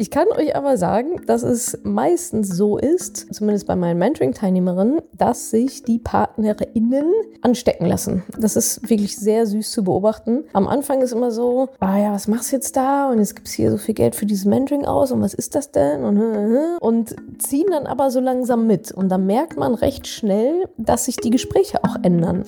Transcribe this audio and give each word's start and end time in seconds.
Ich 0.00 0.12
kann 0.12 0.28
euch 0.28 0.54
aber 0.54 0.78
sagen, 0.78 1.22
dass 1.26 1.42
es 1.42 1.76
meistens 1.82 2.50
so 2.56 2.78
ist, 2.78 3.34
zumindest 3.34 3.66
bei 3.66 3.74
meinen 3.74 3.98
Mentoring-Teilnehmerinnen, 3.98 5.00
dass 5.12 5.50
sich 5.50 5.82
die 5.82 5.98
PartnerInnen 5.98 7.12
anstecken 7.42 7.84
lassen. 7.84 8.22
Das 8.38 8.54
ist 8.54 8.88
wirklich 8.88 9.16
sehr 9.18 9.44
süß 9.44 9.72
zu 9.72 9.82
beobachten. 9.82 10.44
Am 10.52 10.68
Anfang 10.68 11.00
ist 11.00 11.10
immer 11.10 11.32
so, 11.32 11.70
ah 11.80 11.98
ja, 11.98 12.12
was 12.12 12.28
machst 12.28 12.52
du 12.52 12.56
jetzt 12.56 12.76
da? 12.76 13.10
Und 13.10 13.18
jetzt 13.18 13.34
gibt 13.34 13.48
es 13.48 13.54
hier 13.54 13.72
so 13.72 13.76
viel 13.76 13.94
Geld 13.96 14.14
für 14.14 14.24
dieses 14.24 14.44
Mentoring 14.44 14.84
aus 14.84 15.10
und 15.10 15.20
was 15.20 15.34
ist 15.34 15.56
das 15.56 15.72
denn? 15.72 16.04
Und, 16.04 16.78
und 16.78 17.16
ziehen 17.42 17.66
dann 17.68 17.88
aber 17.88 18.12
so 18.12 18.20
langsam 18.20 18.68
mit. 18.68 18.92
Und 18.92 19.08
dann 19.08 19.26
merkt 19.26 19.56
man 19.56 19.74
recht 19.74 20.06
schnell, 20.06 20.68
dass 20.76 21.06
sich 21.06 21.16
die 21.16 21.30
Gespräche 21.30 21.82
auch 21.82 21.96
ändern. 22.04 22.44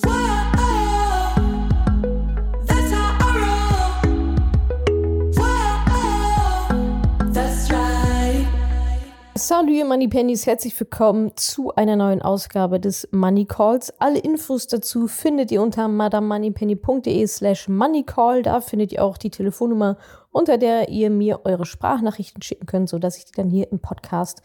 Salut, 9.51 9.85
Money 9.85 10.07
Pennies, 10.07 10.47
herzlich 10.47 10.79
willkommen 10.79 11.33
zu 11.35 11.75
einer 11.75 11.97
neuen 11.97 12.23
Ausgabe 12.23 12.79
des 12.79 13.09
Money 13.11 13.47
Calls. 13.47 13.93
Alle 13.99 14.21
Infos 14.21 14.69
dazu 14.69 15.09
findet 15.09 15.51
ihr 15.51 15.61
unter 15.61 15.89
madamoneypenny.de 15.89 17.27
slash 17.27 17.67
moneycall. 17.67 18.43
Da 18.43 18.61
findet 18.61 18.93
ihr 18.93 19.03
auch 19.05 19.19
die 19.19 19.31
Telefonnummer, 19.31 19.97
unter 20.31 20.57
der 20.57 20.89
ihr 20.89 21.11
mir 21.11 21.41
eure 21.43 21.67
Sprachnachrichten 21.67 22.43
schicken 22.43 22.67
könnt, 22.67 22.89
sodass 22.89 23.17
ich 23.17 23.25
die 23.25 23.33
dann 23.33 23.51
hier 23.51 23.73
im 23.73 23.81
Podcast 23.81 24.41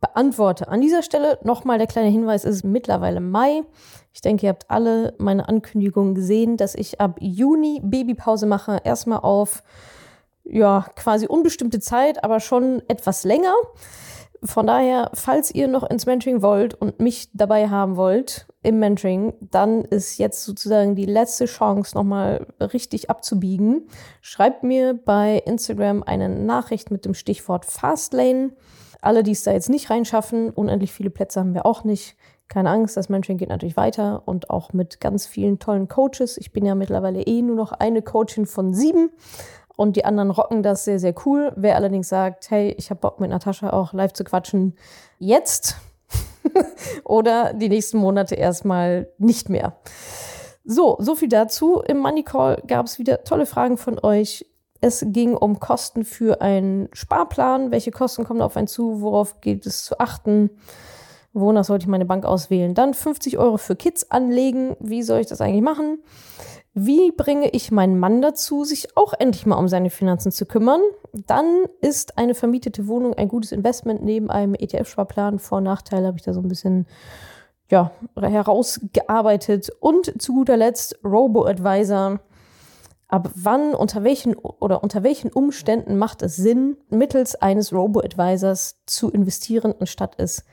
beantworte. 0.00 0.66
An 0.66 0.80
dieser 0.80 1.04
Stelle 1.04 1.38
nochmal 1.44 1.78
der 1.78 1.86
kleine 1.86 2.10
Hinweis, 2.10 2.44
es 2.44 2.56
ist 2.56 2.64
mittlerweile 2.64 3.20
Mai. 3.20 3.62
Ich 4.12 4.22
denke, 4.22 4.46
ihr 4.46 4.50
habt 4.50 4.68
alle 4.72 5.14
meine 5.18 5.48
Ankündigungen 5.48 6.16
gesehen, 6.16 6.56
dass 6.56 6.74
ich 6.74 7.00
ab 7.00 7.18
Juni 7.20 7.80
Babypause 7.84 8.46
mache. 8.46 8.80
Erstmal 8.82 9.20
auf, 9.20 9.62
ja, 10.42 10.84
quasi 10.96 11.28
unbestimmte 11.28 11.78
Zeit, 11.78 12.24
aber 12.24 12.40
schon 12.40 12.82
etwas 12.88 13.22
länger. 13.22 13.54
Von 14.44 14.68
daher, 14.68 15.10
falls 15.14 15.52
ihr 15.52 15.66
noch 15.66 15.88
ins 15.88 16.06
Mentoring 16.06 16.42
wollt 16.42 16.74
und 16.74 17.00
mich 17.00 17.28
dabei 17.32 17.68
haben 17.68 17.96
wollt 17.96 18.46
im 18.62 18.78
Mentoring, 18.78 19.32
dann 19.40 19.84
ist 19.84 20.18
jetzt 20.18 20.44
sozusagen 20.44 20.94
die 20.94 21.06
letzte 21.06 21.46
Chance, 21.46 21.96
nochmal 21.96 22.46
richtig 22.60 23.10
abzubiegen. 23.10 23.88
Schreibt 24.20 24.62
mir 24.62 24.94
bei 24.94 25.42
Instagram 25.44 26.04
eine 26.04 26.28
Nachricht 26.28 26.90
mit 26.90 27.04
dem 27.04 27.14
Stichwort 27.14 27.64
Fastlane. 27.64 28.52
Alle, 29.00 29.22
die 29.22 29.32
es 29.32 29.42
da 29.42 29.52
jetzt 29.52 29.70
nicht 29.70 29.90
reinschaffen, 29.90 30.50
unendlich 30.50 30.92
viele 30.92 31.10
Plätze 31.10 31.40
haben 31.40 31.54
wir 31.54 31.66
auch 31.66 31.82
nicht. 31.82 32.16
Keine 32.46 32.70
Angst, 32.70 32.96
das 32.96 33.08
Mentoring 33.08 33.38
geht 33.38 33.50
natürlich 33.50 33.76
weiter 33.76 34.22
und 34.24 34.50
auch 34.50 34.72
mit 34.72 35.00
ganz 35.00 35.26
vielen 35.26 35.58
tollen 35.58 35.88
Coaches. 35.88 36.38
Ich 36.38 36.52
bin 36.52 36.64
ja 36.64 36.74
mittlerweile 36.74 37.22
eh 37.22 37.42
nur 37.42 37.56
noch 37.56 37.72
eine 37.72 38.02
Coachin 38.02 38.46
von 38.46 38.72
sieben 38.72 39.10
und 39.78 39.94
die 39.94 40.04
anderen 40.04 40.32
rocken 40.32 40.64
das 40.64 40.84
sehr, 40.84 40.98
sehr 40.98 41.14
cool. 41.24 41.52
Wer 41.54 41.76
allerdings 41.76 42.08
sagt, 42.08 42.50
hey, 42.50 42.74
ich 42.76 42.90
habe 42.90 42.98
Bock 42.98 43.20
mit 43.20 43.30
Natascha 43.30 43.70
auch 43.70 43.92
live 43.92 44.12
zu 44.12 44.24
quatschen, 44.24 44.74
jetzt 45.20 45.76
oder 47.04 47.52
die 47.52 47.68
nächsten 47.68 47.98
Monate 47.98 48.34
erstmal 48.34 49.08
nicht 49.18 49.48
mehr. 49.48 49.76
So, 50.64 50.96
so 50.98 51.14
viel 51.14 51.28
dazu. 51.28 51.80
Im 51.86 51.98
Money 51.98 52.24
Call 52.24 52.60
gab 52.66 52.86
es 52.86 52.98
wieder 52.98 53.22
tolle 53.22 53.46
Fragen 53.46 53.76
von 53.76 54.00
euch. 54.02 54.44
Es 54.80 55.04
ging 55.06 55.36
um 55.36 55.60
Kosten 55.60 56.04
für 56.04 56.40
einen 56.40 56.88
Sparplan. 56.92 57.70
Welche 57.70 57.92
Kosten 57.92 58.24
kommen 58.24 58.42
auf 58.42 58.56
einen 58.56 58.66
zu? 58.66 59.00
Worauf 59.00 59.40
geht 59.40 59.64
es 59.64 59.84
zu 59.84 60.00
achten? 60.00 60.50
Wonach 61.32 61.64
sollte 61.64 61.84
ich 61.84 61.88
meine 61.88 62.04
Bank 62.04 62.24
auswählen? 62.24 62.74
Dann 62.74 62.94
50 62.94 63.38
Euro 63.38 63.58
für 63.58 63.76
Kids 63.76 64.10
anlegen. 64.10 64.76
Wie 64.80 65.04
soll 65.04 65.20
ich 65.20 65.28
das 65.28 65.40
eigentlich 65.40 65.62
machen? 65.62 66.02
Wie 66.80 67.10
bringe 67.10 67.50
ich 67.50 67.72
meinen 67.72 67.98
Mann 67.98 68.22
dazu, 68.22 68.62
sich 68.62 68.96
auch 68.96 69.12
endlich 69.18 69.46
mal 69.46 69.56
um 69.56 69.66
seine 69.66 69.90
Finanzen 69.90 70.30
zu 70.30 70.46
kümmern? 70.46 70.80
Dann 71.12 71.64
ist 71.80 72.16
eine 72.16 72.36
vermietete 72.36 72.86
Wohnung 72.86 73.14
ein 73.14 73.26
gutes 73.26 73.50
Investment 73.50 74.04
neben 74.04 74.30
einem 74.30 74.54
ETF-Sparplan. 74.54 75.40
Vor- 75.40 75.58
und 75.58 75.64
Nachteile 75.64 76.06
habe 76.06 76.18
ich 76.18 76.22
da 76.22 76.32
so 76.32 76.40
ein 76.40 76.46
bisschen 76.46 76.86
ja, 77.68 77.90
herausgearbeitet. 78.16 79.70
Und 79.80 80.22
zu 80.22 80.34
guter 80.34 80.56
Letzt 80.56 81.00
Robo-Advisor. 81.04 82.20
Ab 83.08 83.30
wann, 83.34 83.74
unter 83.74 84.04
welchen 84.04 84.36
oder 84.36 84.84
unter 84.84 85.02
welchen 85.02 85.32
Umständen 85.32 85.96
macht 85.96 86.22
es 86.22 86.36
Sinn, 86.36 86.76
mittels 86.90 87.34
eines 87.34 87.72
Robo-Advisors 87.72 88.84
zu 88.86 89.10
investieren, 89.10 89.74
anstatt 89.80 90.14
es 90.18 90.44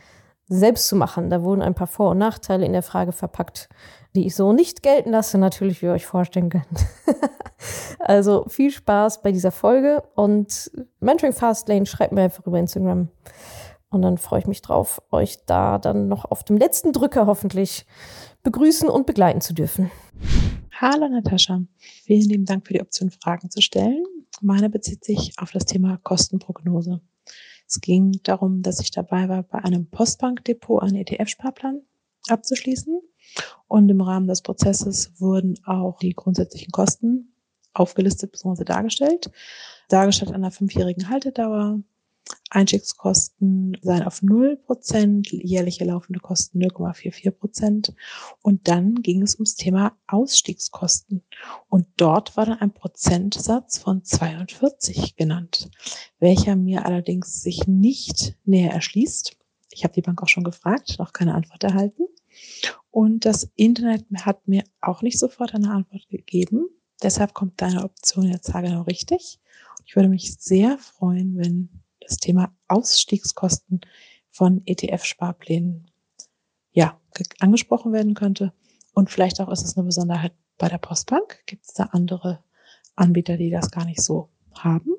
selbst 0.48 0.88
zu 0.88 0.96
machen? 0.96 1.30
Da 1.30 1.44
wurden 1.44 1.62
ein 1.62 1.76
paar 1.76 1.86
Vor- 1.86 2.12
und 2.12 2.18
Nachteile 2.18 2.66
in 2.66 2.74
der 2.74 2.82
Frage 2.82 3.12
verpackt 3.12 3.70
die 4.16 4.26
ich 4.26 4.36
so 4.36 4.54
nicht 4.54 4.82
gelten 4.82 5.12
lasse, 5.12 5.38
natürlich, 5.38 5.82
wie 5.82 5.88
ihr 5.88 5.92
euch 5.92 6.06
vorstellen 6.06 6.50
könnt. 6.50 6.66
also 8.00 8.46
viel 8.48 8.72
Spaß 8.72 9.22
bei 9.22 9.32
dieser 9.32 9.52
Folge 9.52 10.04
und 10.16 10.72
Mentoring 11.00 11.34
Fastlane 11.34 11.86
schreibt 11.86 12.14
mir 12.14 12.24
einfach 12.24 12.46
über 12.48 12.58
Instagram. 12.58 13.10
Und 13.90 14.02
dann 14.02 14.18
freue 14.18 14.40
ich 14.40 14.48
mich 14.48 14.62
drauf, 14.62 15.02
euch 15.12 15.46
da 15.46 15.78
dann 15.78 16.08
noch 16.08 16.26
auf 16.26 16.44
dem 16.44 16.58
letzten 16.58 16.92
Drücker 16.92 17.28
hoffentlich 17.28 17.86
begrüßen 18.44 18.90
und 18.90 19.06
begleiten 19.06 19.42
zu 19.42 19.54
dürfen. 19.54 19.92
Hallo 20.72 21.08
Natascha, 21.08 21.62
vielen 21.78 22.30
lieben 22.30 22.46
Dank 22.46 22.68
für 22.68 22.74
die 22.74 22.82
Option, 22.82 23.10
Fragen 23.10 23.50
zu 23.50 23.62
stellen. 23.62 24.04
Meine 24.42 24.70
bezieht 24.70 25.06
sich 25.06 25.34
auf 25.38 25.52
das 25.52 25.66
Thema 25.66 25.98
Kostenprognose. 26.04 27.00
Es 27.68 27.80
ging 27.80 28.20
darum, 28.24 28.62
dass 28.62 28.80
ich 28.80 28.92
dabei 28.92 29.30
war, 29.30 29.44
bei 29.44 29.60
einem 29.60 29.90
Postbankdepot 29.90 30.84
einen 30.84 30.98
ETF-Sparplan 30.98 31.82
abzuschließen 32.28 33.00
und 33.68 33.90
im 33.90 34.02
Rahmen 34.02 34.28
des 34.28 34.42
Prozesses 34.42 35.12
wurden 35.20 35.56
auch 35.66 35.98
die 36.00 36.14
grundsätzlichen 36.14 36.72
Kosten 36.72 37.34
aufgelistet 37.74 38.32
bzw. 38.32 38.64
dargestellt. 38.64 39.32
Dargestellt 39.90 40.30
an 40.30 40.38
einer 40.38 40.52
fünfjährigen 40.52 41.10
Haltedauer. 41.10 41.80
Einstiegskosten 42.50 43.78
seien 43.82 44.04
auf 44.04 44.22
0%, 44.22 45.28
jährliche 45.32 45.86
laufende 45.86 46.20
Kosten 46.20 46.60
0,44%. 46.60 47.94
Und 48.42 48.68
dann 48.68 48.96
ging 48.96 49.22
es 49.22 49.36
ums 49.36 49.56
Thema 49.56 49.96
Ausstiegskosten. 50.08 51.24
Und 51.70 51.88
dort 51.98 52.36
war 52.36 52.46
dann 52.48 52.60
ein 52.60 52.74
Prozentsatz 52.74 53.78
von 53.78 54.04
42 54.04 55.16
genannt, 55.16 55.70
welcher 56.20 56.56
mir 56.56 56.86
allerdings 56.86 57.42
sich 57.44 57.68
nicht 57.68 58.36
näher 58.44 58.72
erschließt. 58.72 59.38
Ich 59.72 59.84
habe 59.84 59.94
die 59.94 60.02
Bank 60.02 60.24
auch 60.24 60.30
schon 60.30 60.44
gefragt, 60.44 60.96
noch 60.98 61.14
keine 61.14 61.36
Antwort 61.36 61.64
erhalten. 61.64 62.06
Und 62.92 63.26
das 63.26 63.52
Internet 63.56 64.06
hat 64.22 64.48
mir 64.48 64.64
auch 64.82 65.02
nicht 65.02 65.20
sofort 65.20 65.54
eine 65.54 65.70
Antwort 65.70 66.08
gegeben. 66.10 66.68
Deshalb 67.04 67.34
kommt 67.34 67.62
deine 67.62 67.84
Option 67.84 68.32
jetzt 68.32 68.52
genau 68.54 68.84
richtig. 68.84 69.40
Ich 69.86 69.96
würde 69.96 70.10
mich 70.10 70.36
sehr 70.40 70.78
freuen, 70.78 71.38
wenn 71.38 71.70
das 72.00 72.18
Thema 72.18 72.56
Ausstiegskosten 72.68 73.82
von 74.30 74.62
ETF-Sparplänen 74.66 75.92
ja, 76.72 77.00
angesprochen 77.40 77.94
werden 77.94 78.14
könnte. 78.14 78.54
Und 78.94 79.10
vielleicht 79.10 79.40
auch 79.42 79.50
ist 79.50 79.64
es 79.64 79.78
eine 79.78 79.86
Besonderheit 79.86 80.34
bei 80.58 80.70
der 80.70 80.78
Postbank. 80.78 81.44
Gibt 81.46 81.66
es 81.66 81.74
da 81.74 81.86
andere 81.92 82.44
Anbieter, 82.96 83.38
die 83.38 83.50
das 83.50 83.72
gar 83.72 83.86
nicht 83.86 84.02
so 84.02 84.30
haben? 84.54 84.96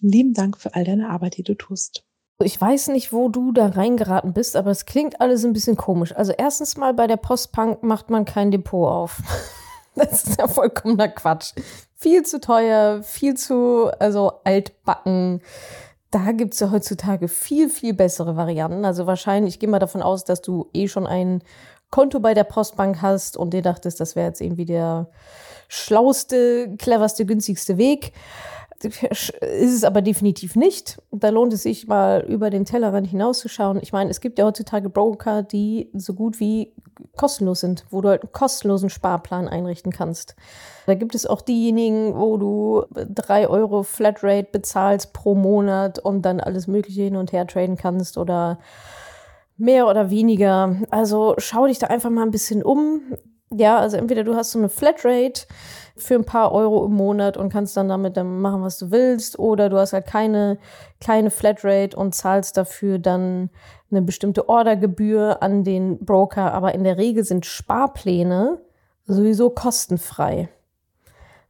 Lieben 0.00 0.34
Dank 0.34 0.58
für 0.58 0.74
all 0.74 0.84
deine 0.84 1.08
Arbeit, 1.08 1.36
die 1.36 1.44
du 1.44 1.54
tust. 1.54 2.04
Ich 2.40 2.60
weiß 2.60 2.88
nicht, 2.88 3.12
wo 3.12 3.28
du 3.28 3.52
da 3.52 3.66
reingeraten 3.66 4.32
bist, 4.32 4.56
aber 4.56 4.70
es 4.70 4.84
klingt 4.86 5.20
alles 5.20 5.44
ein 5.44 5.52
bisschen 5.52 5.76
komisch. 5.76 6.14
Also 6.14 6.32
erstens 6.36 6.76
mal 6.76 6.94
bei 6.94 7.06
der 7.06 7.16
Postbank 7.16 7.82
macht 7.82 8.10
man 8.10 8.24
kein 8.24 8.50
Depot 8.50 8.88
auf. 8.88 9.18
Das 9.94 10.24
ist 10.24 10.38
ja 10.38 10.48
vollkommener 10.48 11.08
Quatsch. 11.08 11.52
Viel 11.94 12.22
zu 12.22 12.40
teuer, 12.40 13.02
viel 13.02 13.34
zu, 13.34 13.90
also 13.98 14.32
altbacken. 14.44 15.42
Da 16.10 16.32
gibt 16.32 16.54
es 16.54 16.60
ja 16.60 16.70
heutzutage 16.70 17.28
viel, 17.28 17.68
viel 17.68 17.92
bessere 17.92 18.34
Varianten. 18.34 18.86
Also 18.86 19.06
wahrscheinlich, 19.06 19.56
ich 19.56 19.60
gehe 19.60 19.68
mal 19.68 19.80
davon 19.80 20.00
aus, 20.00 20.24
dass 20.24 20.40
du 20.40 20.70
eh 20.72 20.88
schon 20.88 21.06
ein 21.06 21.42
Konto 21.90 22.20
bei 22.20 22.32
der 22.32 22.44
Postbank 22.44 23.02
hast 23.02 23.36
und 23.36 23.52
dir 23.52 23.60
dachtest, 23.60 24.00
das 24.00 24.16
wäre 24.16 24.28
jetzt 24.28 24.40
irgendwie 24.40 24.64
der 24.64 25.10
schlauste, 25.68 26.74
cleverste, 26.78 27.26
günstigste 27.26 27.76
Weg 27.76 28.12
ist 29.10 29.32
es 29.40 29.84
aber 29.84 30.02
definitiv 30.02 30.56
nicht. 30.56 31.00
Da 31.10 31.30
lohnt 31.30 31.52
es 31.52 31.62
sich 31.62 31.86
mal 31.86 32.24
über 32.26 32.50
den 32.50 32.64
Tellerrand 32.64 33.06
hinauszuschauen. 33.06 33.80
Ich 33.82 33.92
meine, 33.92 34.10
es 34.10 34.20
gibt 34.20 34.38
ja 34.38 34.44
heutzutage 34.44 34.88
Broker, 34.88 35.42
die 35.42 35.90
so 35.94 36.14
gut 36.14 36.40
wie 36.40 36.74
kostenlos 37.16 37.60
sind, 37.60 37.84
wo 37.90 38.00
du 38.00 38.08
halt 38.08 38.22
einen 38.22 38.32
kostenlosen 38.32 38.90
Sparplan 38.90 39.48
einrichten 39.48 39.92
kannst. 39.92 40.36
Da 40.86 40.94
gibt 40.94 41.14
es 41.14 41.26
auch 41.26 41.40
diejenigen, 41.42 42.16
wo 42.16 42.36
du 42.36 42.84
drei 42.92 43.48
Euro 43.48 43.82
Flatrate 43.82 44.48
bezahlst 44.50 45.12
pro 45.12 45.34
Monat 45.34 45.98
und 45.98 46.22
dann 46.22 46.40
alles 46.40 46.66
Mögliche 46.66 47.02
hin 47.02 47.16
und 47.16 47.32
her 47.32 47.46
traden 47.46 47.76
kannst 47.76 48.18
oder 48.18 48.58
mehr 49.56 49.86
oder 49.86 50.10
weniger. 50.10 50.76
Also 50.90 51.34
schau 51.38 51.66
dich 51.66 51.78
da 51.78 51.86
einfach 51.86 52.10
mal 52.10 52.22
ein 52.22 52.30
bisschen 52.30 52.62
um. 52.62 53.00
Ja, 53.54 53.78
also 53.78 53.96
entweder 53.96 54.24
du 54.24 54.34
hast 54.34 54.52
so 54.52 54.58
eine 54.58 54.70
Flatrate, 54.70 55.46
für 55.96 56.14
ein 56.14 56.24
paar 56.24 56.52
Euro 56.52 56.84
im 56.84 56.94
Monat 56.94 57.36
und 57.36 57.52
kannst 57.52 57.76
dann 57.76 57.88
damit 57.88 58.16
dann 58.16 58.40
machen, 58.40 58.62
was 58.62 58.78
du 58.78 58.90
willst. 58.90 59.38
Oder 59.38 59.68
du 59.68 59.78
hast 59.78 59.92
halt 59.92 60.06
keine 60.06 60.58
kleine 61.00 61.30
Flatrate 61.30 61.96
und 61.96 62.14
zahlst 62.14 62.56
dafür 62.56 62.98
dann 62.98 63.50
eine 63.90 64.02
bestimmte 64.02 64.48
Ordergebühr 64.48 65.42
an 65.42 65.64
den 65.64 66.04
Broker. 66.04 66.54
Aber 66.54 66.74
in 66.74 66.84
der 66.84 66.96
Regel 66.96 67.24
sind 67.24 67.46
Sparpläne 67.46 68.60
sowieso 69.06 69.50
kostenfrei. 69.50 70.48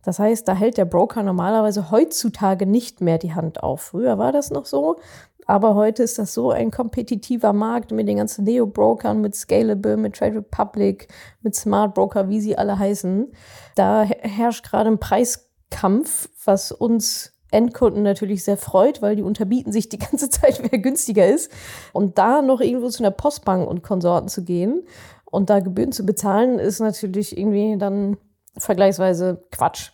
Das 0.05 0.19
heißt, 0.19 0.49
da 0.49 0.55
hält 0.55 0.79
der 0.79 0.85
Broker 0.85 1.23
normalerweise 1.23 1.91
heutzutage 1.91 2.67
nicht 2.67 3.01
mehr 3.01 3.19
die 3.19 3.35
Hand 3.35 3.63
auf. 3.63 3.83
Früher 3.83 4.19
war 4.19 4.33
das 4.33 4.51
noch 4.51 4.67
so, 4.67 4.99
aber 5.47 5.75
heute 5.75 6.03
ist 6.03 6.19
das 6.19 6.35
so 6.35 6.51
ein 6.51 6.71
kompetitiver 6.71 7.53
Markt 7.53 7.91
mit 7.91 8.09
den 8.09 8.19
ganzen 8.19 8.45
Neo-Brokern, 8.45 9.21
mit 9.21 9.35
Scalable, 9.35 9.97
mit 9.97 10.17
Trade 10.17 10.37
Republic, 10.37 11.09
mit 11.41 11.55
Smart 11.55 11.95
Broker, 11.95 12.29
wie 12.29 12.41
sie 12.41 12.57
alle 12.57 12.79
heißen. 12.79 13.33
Da 13.75 14.05
herrscht 14.05 14.65
gerade 14.65 14.91
ein 14.91 15.01
Preiskampf, 15.01 16.29
was 16.45 16.73
uns 16.73 17.33
Endkunden 17.51 18.03
natürlich 18.03 18.45
sehr 18.45 18.57
freut, 18.57 19.03
weil 19.03 19.17
die 19.17 19.23
unterbieten 19.23 19.73
sich 19.73 19.89
die 19.89 19.99
ganze 19.99 20.31
Zeit, 20.31 20.63
wer 20.63 20.79
günstiger 20.79 21.27
ist. 21.27 21.53
Und 21.93 22.19
da 22.19 22.43
noch 22.43 22.61
irgendwo 22.61 22.89
zu 22.89 23.03
einer 23.03 23.11
Postbank 23.11 23.69
und 23.69 23.83
Konsorten 23.83 24.29
zu 24.29 24.43
gehen 24.45 24.83
und 25.25 25.51
da 25.51 25.61
Gebühren 25.61 25.93
zu 25.93 26.05
bezahlen, 26.05 26.59
ist 26.59 26.81
natürlich 26.81 27.37
irgendwie 27.37 27.77
dann 27.79 28.17
vergleichsweise 28.57 29.45
Quatsch. 29.51 29.93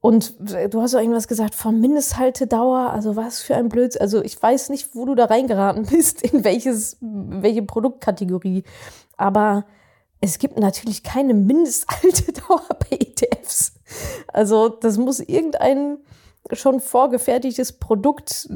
Und 0.00 0.34
du 0.38 0.80
hast 0.80 0.94
auch 0.94 1.00
irgendwas 1.00 1.26
gesagt 1.26 1.54
von 1.54 1.80
Mindesthaltedauer. 1.80 2.90
Also 2.90 3.16
was 3.16 3.40
für 3.40 3.56
ein 3.56 3.68
Blödsinn. 3.68 4.02
Also 4.02 4.22
ich 4.22 4.40
weiß 4.40 4.68
nicht, 4.68 4.94
wo 4.94 5.04
du 5.04 5.14
da 5.14 5.24
reingeraten 5.24 5.86
bist, 5.90 6.22
in 6.22 6.44
welches, 6.44 6.98
welche 7.00 7.62
Produktkategorie. 7.62 8.64
Aber 9.16 9.64
es 10.20 10.38
gibt 10.38 10.58
natürlich 10.58 11.02
keine 11.02 11.34
Mindesthaltedauer 11.34 12.62
bei 12.90 12.96
ETFs. 12.96 13.74
Also 14.28 14.68
das 14.68 14.98
muss 14.98 15.20
irgendein 15.20 15.98
schon 16.52 16.80
vorgefertigtes 16.80 17.72
Produkt 17.72 18.48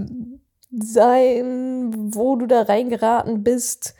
sein, 0.71 2.15
wo 2.15 2.37
du 2.37 2.47
da 2.47 2.63
reingeraten 2.63 3.43
bist 3.43 3.95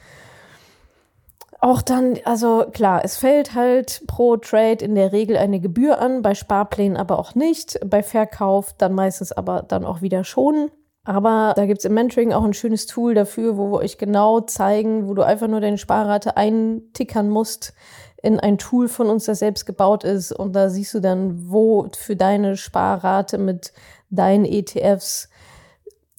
auch 1.61 1.83
dann, 1.83 2.19
also 2.25 2.65
klar, 2.73 3.03
es 3.05 3.19
fällt 3.19 3.55
halt 3.55 4.03
pro 4.07 4.37
Trade 4.39 4.83
in 4.85 4.95
der 4.95 5.13
Regel 5.13 5.37
eine 5.37 5.61
Gebühr 5.61 6.01
an, 6.01 6.23
bei 6.23 6.35
Sparplänen 6.35 6.97
aber 6.97 7.19
auch 7.19 7.35
nicht, 7.35 7.79
bei 7.87 8.03
Verkauf 8.03 8.75
dann 8.79 8.95
meistens 8.95 9.31
aber 9.33 9.63
dann 9.63 9.85
auch 9.85 10.01
wieder 10.01 10.25
schon. 10.25 10.71
Aber 11.05 11.53
da 11.57 11.67
gibt 11.67 11.81
es 11.81 11.85
im 11.85 11.95
Mentoring 11.95 12.33
auch 12.33 12.45
ein 12.45 12.55
schönes 12.55 12.87
Tool 12.87 13.15
dafür, 13.15 13.57
wo 13.57 13.73
wir 13.73 13.79
euch 13.79 13.99
genau 13.99 14.41
zeigen, 14.41 15.09
wo 15.09 15.15
du 15.15 15.23
einfach 15.23 15.49
nur 15.49 15.61
deine 15.61 15.79
Sparrate 15.79 16.37
eintickern 16.37 17.29
musst 17.29 17.75
in 18.23 18.39
ein 18.39 18.59
Tool 18.59 18.89
von 18.89 19.09
uns, 19.09 19.25
das 19.25 19.39
selbst 19.39 19.65
gebaut 19.67 20.05
ist. 20.05 20.33
Und 20.33 20.55
da 20.55 20.69
siehst 20.69 20.93
du 20.95 21.01
dann, 21.01 21.51
wo 21.51 21.89
für 21.97 22.17
deine 22.17 22.57
Sparrate 22.57 23.39
mit 23.39 23.73
deinen 24.11 24.45
ETFs 24.45 25.29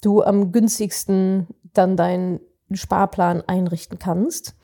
du 0.01 0.23
am 0.23 0.51
günstigsten 0.51 1.47
dann 1.73 1.95
deinen 1.95 2.39
Sparplan 2.71 3.43
einrichten 3.47 3.99
kannst 3.99 4.55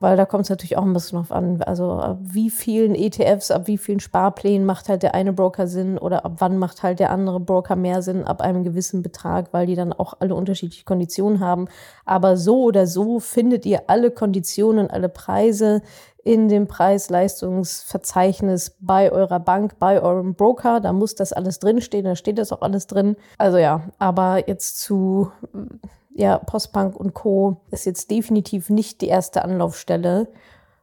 weil 0.00 0.16
da 0.16 0.24
kommt 0.24 0.44
es 0.44 0.50
natürlich 0.50 0.78
auch 0.78 0.84
ein 0.84 0.94
bisschen 0.94 1.18
drauf 1.18 1.30
an. 1.30 1.62
Also 1.62 1.92
ab 1.92 2.18
wie 2.22 2.50
vielen 2.50 2.94
ETFs, 2.94 3.50
ab 3.50 3.66
wie 3.66 3.78
vielen 3.78 4.00
Sparplänen 4.00 4.66
macht 4.66 4.88
halt 4.88 5.02
der 5.02 5.14
eine 5.14 5.34
Broker 5.34 5.66
Sinn 5.66 5.98
oder 5.98 6.24
ab 6.24 6.36
wann 6.38 6.56
macht 6.56 6.82
halt 6.82 6.98
der 6.98 7.10
andere 7.10 7.38
Broker 7.38 7.76
mehr 7.76 8.00
Sinn, 8.00 8.24
ab 8.24 8.40
einem 8.40 8.64
gewissen 8.64 9.02
Betrag, 9.02 9.52
weil 9.52 9.66
die 9.66 9.76
dann 9.76 9.92
auch 9.92 10.14
alle 10.18 10.34
unterschiedliche 10.34 10.84
Konditionen 10.84 11.40
haben. 11.40 11.68
Aber 12.06 12.38
so 12.38 12.62
oder 12.62 12.86
so 12.86 13.20
findet 13.20 13.66
ihr 13.66 13.82
alle 13.88 14.10
Konditionen, 14.10 14.90
alle 14.90 15.10
Preise 15.10 15.82
in 16.24 16.48
dem 16.48 16.66
Preis-Leistungsverzeichnis 16.66 18.76
bei 18.80 19.12
eurer 19.12 19.40
Bank, 19.40 19.78
bei 19.78 20.00
eurem 20.00 20.34
Broker. 20.34 20.80
Da 20.80 20.94
muss 20.94 21.14
das 21.14 21.34
alles 21.34 21.58
drinstehen, 21.58 22.04
da 22.04 22.16
steht 22.16 22.38
das 22.38 22.52
auch 22.52 22.62
alles 22.62 22.86
drin. 22.86 23.16
Also 23.36 23.58
ja, 23.58 23.82
aber 23.98 24.48
jetzt 24.48 24.80
zu 24.80 25.30
ja, 26.14 26.38
Postbank 26.38 26.96
und 26.96 27.14
Co. 27.14 27.58
ist 27.70 27.86
jetzt 27.86 28.10
definitiv 28.10 28.70
nicht 28.70 29.00
die 29.00 29.08
erste 29.08 29.44
Anlaufstelle 29.44 30.28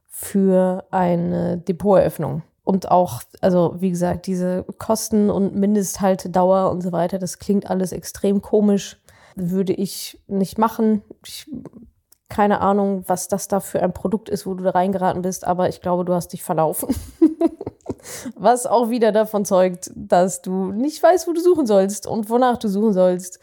für 0.07 0.85
eine 0.91 1.57
Depoteröffnung. 1.57 2.43
Und 2.63 2.91
auch, 2.91 3.21
also 3.39 3.75
wie 3.79 3.91
gesagt, 3.91 4.27
diese 4.27 4.65
Kosten 4.77 5.29
und 5.29 5.55
Mindesthaltedauer 5.55 6.69
und 6.71 6.81
so 6.81 6.91
weiter, 6.91 7.17
das 7.17 7.39
klingt 7.39 7.69
alles 7.69 7.91
extrem 7.91 8.41
komisch. 8.41 8.99
Würde 9.35 9.73
ich 9.73 10.21
nicht 10.27 10.57
machen. 10.57 11.01
Ich, 11.25 11.49
keine 12.29 12.59
Ahnung, 12.59 13.03
was 13.07 13.27
das 13.27 13.47
da 13.47 13.59
für 13.59 13.81
ein 13.81 13.93
Produkt 13.93 14.27
ist, 14.27 14.45
wo 14.45 14.53
du 14.53 14.63
da 14.63 14.71
reingeraten 14.71 15.21
bist, 15.21 15.45
aber 15.45 15.69
ich 15.69 15.81
glaube, 15.81 16.03
du 16.03 16.13
hast 16.13 16.33
dich 16.33 16.43
verlaufen. 16.43 16.93
was 18.35 18.65
auch 18.65 18.89
wieder 18.89 19.11
davon 19.11 19.45
zeugt, 19.45 19.91
dass 19.95 20.41
du 20.41 20.71
nicht 20.71 21.01
weißt, 21.01 21.27
wo 21.27 21.33
du 21.33 21.41
suchen 21.41 21.67
sollst 21.67 22.07
und 22.07 22.29
wonach 22.29 22.57
du 22.57 22.67
suchen 22.67 22.93
sollst. 22.93 23.39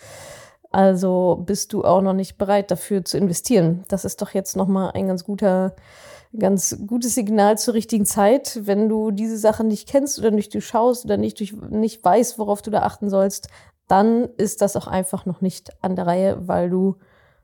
Also 0.74 1.40
bist 1.46 1.72
du 1.72 1.84
auch 1.84 2.02
noch 2.02 2.14
nicht 2.14 2.36
bereit 2.36 2.72
dafür 2.72 3.04
zu 3.04 3.16
investieren. 3.16 3.84
Das 3.86 4.04
ist 4.04 4.20
doch 4.20 4.30
jetzt 4.30 4.56
nochmal 4.56 4.90
ein 4.94 5.06
ganz 5.06 5.22
guter, 5.22 5.76
ganz 6.36 6.76
gutes 6.88 7.14
Signal 7.14 7.56
zur 7.56 7.74
richtigen 7.74 8.06
Zeit. 8.06 8.58
Wenn 8.60 8.88
du 8.88 9.12
diese 9.12 9.38
Sachen 9.38 9.68
nicht 9.68 9.88
kennst 9.88 10.18
oder 10.18 10.32
nicht 10.32 10.52
durchschaust 10.52 11.04
oder 11.04 11.16
nicht, 11.16 11.38
durch, 11.38 11.52
nicht 11.52 12.04
weißt, 12.04 12.40
worauf 12.40 12.60
du 12.60 12.72
da 12.72 12.82
achten 12.82 13.08
sollst, 13.08 13.46
dann 13.86 14.28
ist 14.36 14.62
das 14.62 14.74
auch 14.74 14.88
einfach 14.88 15.26
noch 15.26 15.40
nicht 15.40 15.70
an 15.80 15.94
der 15.94 16.08
Reihe, 16.08 16.48
weil 16.48 16.70
du 16.70 16.96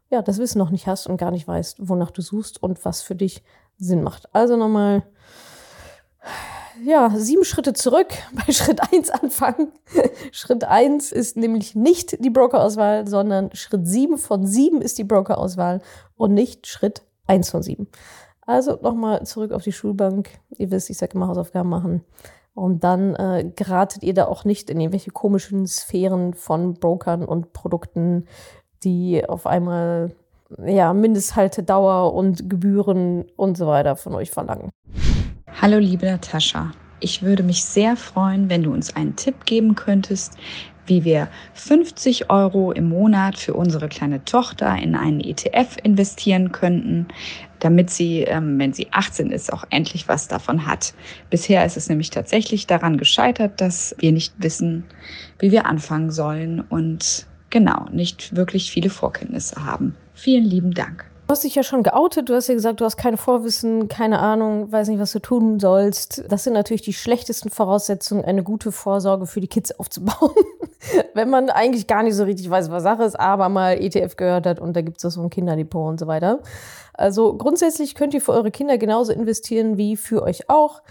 ja 0.09 0.23
das 0.23 0.39
Wissen 0.39 0.59
noch 0.59 0.71
nicht 0.71 0.89
hast 0.89 1.07
und 1.07 1.17
gar 1.17 1.31
nicht 1.31 1.47
weißt, 1.47 1.89
wonach 1.89 2.11
du 2.11 2.23
suchst 2.23 2.61
und 2.61 2.85
was 2.85 3.01
für 3.01 3.15
dich 3.15 3.45
Sinn 3.79 4.03
macht. 4.03 4.35
Also 4.35 4.57
nochmal 4.57 5.05
ja, 6.85 7.11
sieben 7.17 7.45
Schritte 7.45 7.73
zurück, 7.73 8.09
bei 8.33 8.53
Schritt 8.53 8.81
eins 8.93 9.11
anfangen. 9.11 9.73
Schritt 10.33 10.65
eins 10.65 11.13
ist 11.13 11.37
nämlich 11.37 11.75
nicht 11.75 12.23
die 12.25 12.31
Brokerauswahl, 12.31 13.07
sondern 13.07 13.51
Schritt 13.55 13.87
sieben 13.87 14.19
von 14.19 14.47
sieben 14.47 14.83
ist 14.83 14.99
die 14.99 15.05
Brokerauswahl 15.05 15.81
und 16.17 16.35
nicht 16.35 16.67
Schritt 16.67 17.03
eins 17.27 17.51
von 17.51 17.63
sieben. 17.63 17.89
Also 18.43 18.79
nochmal 18.83 19.25
zurück 19.27 19.53
auf 19.53 19.63
die 19.63 19.73
Schulbank. 19.73 20.31
Ihr 20.59 20.71
wisst, 20.71 20.91
ich 20.91 20.99
sage 20.99 21.15
immer 21.15 21.29
Hausaufgaben 21.29 21.69
machen. 21.69 22.05
Und 22.55 22.83
dann 22.83 23.15
äh, 23.15 23.51
geratet 23.55 24.03
ihr 24.03 24.13
da 24.13 24.27
auch 24.27 24.45
nicht 24.45 24.71
in 24.71 24.81
irgendwelche 24.81 25.13
komischen 25.13 25.67
Sphären 25.67 26.35
von 26.35 26.75
Brokern 26.75 27.25
und 27.25 27.53
Produkten, 27.53 28.27
die 28.83 29.27
auf 29.29 29.47
einmal 29.47 30.13
ja, 30.65 30.93
Mindesthaltedauer 30.93 32.13
und 32.13 32.51
Gebühren 32.51 33.25
und 33.37 33.57
so 33.57 33.67
weiter 33.67 33.95
von 33.95 34.15
euch 34.15 34.31
verlangen. 34.31 34.71
Hallo 35.59 35.79
liebe 35.79 36.07
Natascha, 36.07 36.73
ich 37.01 37.23
würde 37.23 37.43
mich 37.43 37.65
sehr 37.65 37.97
freuen, 37.97 38.49
wenn 38.49 38.63
du 38.63 38.73
uns 38.73 38.97
einen 38.97 39.17
Tipp 39.17 39.45
geben 39.45 39.75
könntest, 39.75 40.39
wie 40.87 41.05
wir 41.05 41.29
50 41.53 42.31
Euro 42.31 42.73
im 42.73 42.89
Monat 42.89 43.39
für 43.39 43.53
unsere 43.53 43.89
kleine 43.89 44.25
Tochter 44.25 44.75
in 44.77 44.95
einen 44.95 45.21
ETF 45.21 45.77
investieren 45.83 46.51
könnten, 46.53 47.09
damit 47.59 47.91
sie, 47.91 48.23
ähm, 48.23 48.59
wenn 48.59 48.73
sie 48.73 48.89
18 48.93 49.31
ist, 49.31 49.53
auch 49.53 49.65
endlich 49.69 50.09
was 50.09 50.29
davon 50.29 50.67
hat. 50.67 50.95
Bisher 51.29 51.67
ist 51.67 51.77
es 51.77 51.91
nämlich 51.91 52.09
tatsächlich 52.09 52.67
daran 52.67 52.97
gescheitert, 52.97 53.61
dass 53.61 53.95
wir 53.99 54.13
nicht 54.13 54.33
wissen, 54.39 54.85
wie 55.39 55.53
wir 55.53 55.67
anfangen 55.67 56.11
sollen 56.11 56.61
und 56.61 57.27
genau, 57.51 57.87
nicht 57.93 58.35
wirklich 58.35 58.71
viele 58.71 58.89
Vorkenntnisse 58.89 59.65
haben. 59.65 59.95
Vielen 60.15 60.45
lieben 60.45 60.73
Dank. 60.73 61.10
Du 61.31 61.33
hast 61.33 61.45
dich 61.45 61.55
ja 61.55 61.63
schon 61.63 61.85
geoutet, 61.85 62.29
du 62.29 62.35
hast 62.35 62.49
ja 62.49 62.55
gesagt, 62.55 62.81
du 62.81 62.85
hast 62.85 62.97
kein 62.97 63.17
Vorwissen, 63.17 63.87
keine 63.87 64.19
Ahnung, 64.19 64.73
weiß 64.73 64.89
nicht, 64.89 64.99
was 64.99 65.13
du 65.13 65.21
tun 65.21 65.61
sollst. 65.61 66.25
Das 66.29 66.43
sind 66.43 66.55
natürlich 66.55 66.83
die 66.83 66.93
schlechtesten 66.93 67.51
Voraussetzungen, 67.51 68.25
eine 68.25 68.43
gute 68.43 68.73
Vorsorge 68.73 69.27
für 69.27 69.41
die 69.41 69.47
Kids 69.47 69.71
aufzubauen. 69.79 70.35
Wenn 71.15 71.31
man 71.31 71.49
eigentlich 71.49 71.87
gar 71.87 72.03
nicht 72.03 72.17
so 72.17 72.25
richtig 72.25 72.51
weiß, 72.51 72.73
was 72.73 72.83
Sache 72.83 73.05
ist, 73.05 73.15
aber 73.15 73.49
mal 73.49 73.81
ETF 73.81 74.17
gehört 74.17 74.45
hat 74.45 74.59
und 74.59 74.75
da 74.75 74.81
gibt 74.81 75.05
es 75.05 75.15
so 75.15 75.23
ein 75.23 75.31
Kinderdepot 75.31 75.91
und 75.91 76.01
so 76.01 76.09
weiter. 76.09 76.41
Also 76.95 77.37
grundsätzlich 77.37 77.95
könnt 77.95 78.13
ihr 78.13 78.21
für 78.21 78.33
eure 78.33 78.51
Kinder 78.51 78.77
genauso 78.77 79.13
investieren 79.13 79.77
wie 79.77 79.97
für 79.97 80.25
euch 80.25 80.51
auch 80.51 80.83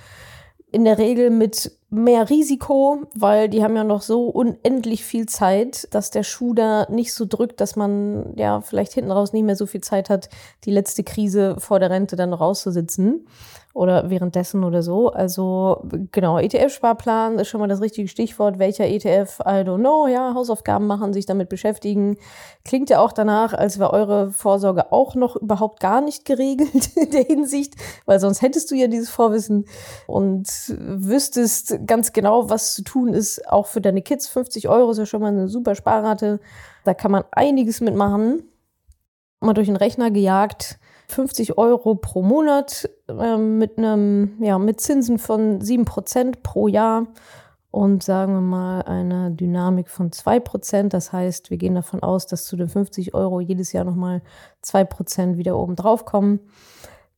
in 0.72 0.86
der 0.86 0.98
Regel 0.98 1.30
mit 1.30 1.72
mehr 1.90 2.30
Risiko, 2.30 3.08
weil 3.16 3.50
die 3.50 3.64
haben 3.64 3.76
ja 3.76 3.84
noch 3.84 4.04
so 4.04 4.28
unendlich 4.28 5.04
viel 5.04 5.26
Zeit, 5.26 5.88
dass 5.92 6.12
der 6.12 6.24
Schuh 6.24 6.54
da 6.54 6.86
nicht 6.90 7.14
so 7.14 7.26
drückt, 7.26 7.60
dass 7.62 7.76
man 7.76 8.34
ja 8.36 8.62
vielleicht 8.62 8.94
hinten 8.94 9.12
raus 9.12 9.34
nicht 9.34 9.44
mehr 9.44 9.56
so 9.56 9.66
viel 9.66 9.82
Zeit 9.82 10.10
hat, 10.10 10.30
die 10.66 10.72
letzte 10.72 11.04
Krise 11.04 11.56
vor 11.60 11.80
der 11.80 11.90
Rente 11.90 12.16
dann 12.16 12.34
rauszusitzen 12.34 13.26
oder 13.74 14.10
währenddessen 14.10 14.64
oder 14.64 14.82
so. 14.82 15.10
Also 15.10 15.84
genau, 16.12 16.40
ETF-Sparplan 16.40 17.38
ist 17.38 17.50
schon 17.50 17.62
mal 17.62 17.68
das 17.68 17.82
richtige 17.82 18.08
Stichwort. 18.08 18.58
Welcher 18.58 18.88
ETF? 18.88 19.40
I 19.42 19.62
don't 19.62 19.80
know. 19.80 20.08
Ja, 20.08 20.34
Hausaufgaben 20.34 20.88
machen, 20.88 21.14
sich 21.14 21.28
damit 21.28 21.50
beschäftigen. 21.50 22.18
Klingt 22.66 22.90
ja 22.90 23.00
auch 23.00 23.12
danach, 23.12 23.54
als 23.54 23.78
wäre 23.78 23.94
eure 23.94 24.32
Vorsorge 24.32 24.92
auch 24.92 25.14
noch 25.14 25.36
überhaupt 25.36 25.80
gar 25.80 26.02
nicht 26.02 26.26
geregelt 26.26 26.96
in 26.96 27.12
der 27.12 27.24
Hinsicht, 27.24 27.76
weil 28.06 28.20
sonst 28.20 28.42
hättest 28.42 28.72
du 28.72 28.76
ja 28.76 28.88
dieses 28.88 29.10
Vorwissen 29.10 29.66
und 30.08 30.48
wüsstest 30.78 31.80
ganz 31.86 32.12
genau, 32.12 32.50
was 32.50 32.74
zu 32.74 32.84
tun 32.84 33.14
ist, 33.14 33.48
auch 33.48 33.68
für 33.68 33.82
deine 33.82 34.02
Kids. 34.02 34.28
50 34.28 34.68
Euro 34.68 34.92
ist 34.92 34.98
ja 34.98 35.06
schon 35.06 35.22
mal 35.22 35.28
eine 35.28 35.48
super 35.48 35.76
Sparrate. 35.76 36.40
Da 36.86 36.96
kann 36.96 37.12
man 37.12 37.24
einiges 37.32 37.82
mitmachen. 37.82 38.44
Mal 39.42 39.54
durch 39.54 39.68
den 39.68 39.78
Rechner 39.78 40.10
gejagt 40.10 40.80
50 41.12 41.58
Euro 41.58 41.96
pro 41.96 42.22
Monat 42.22 42.90
äh, 43.08 43.38
mit 43.38 43.78
einem, 43.78 44.38
ja, 44.42 44.60
mit 44.60 44.80
Zinsen 44.80 45.18
von 45.18 45.60
7% 45.60 46.42
pro 46.44 46.68
Jahr 46.68 47.08
und 47.72 48.04
sagen 48.04 48.34
wir 48.34 48.42
mal 48.42 48.82
eine 48.82 49.32
Dynamik 49.32 49.90
von 49.90 50.12
2%. 50.12 50.90
Das 50.90 51.12
heißt, 51.12 51.50
wir 51.50 51.58
gehen 51.58 51.76
davon 51.76 52.02
aus, 52.02 52.28
dass 52.28 52.46
zu 52.46 52.56
den 52.56 52.70
50 52.70 53.14
Euro 53.14 53.40
jedes 53.40 53.74
Jahr 53.74 53.86
nochmal 53.86 54.22
2% 54.64 55.38
wieder 55.38 55.58
oben 55.58 55.76
drauf 55.76 56.06
kommen. 56.06 56.40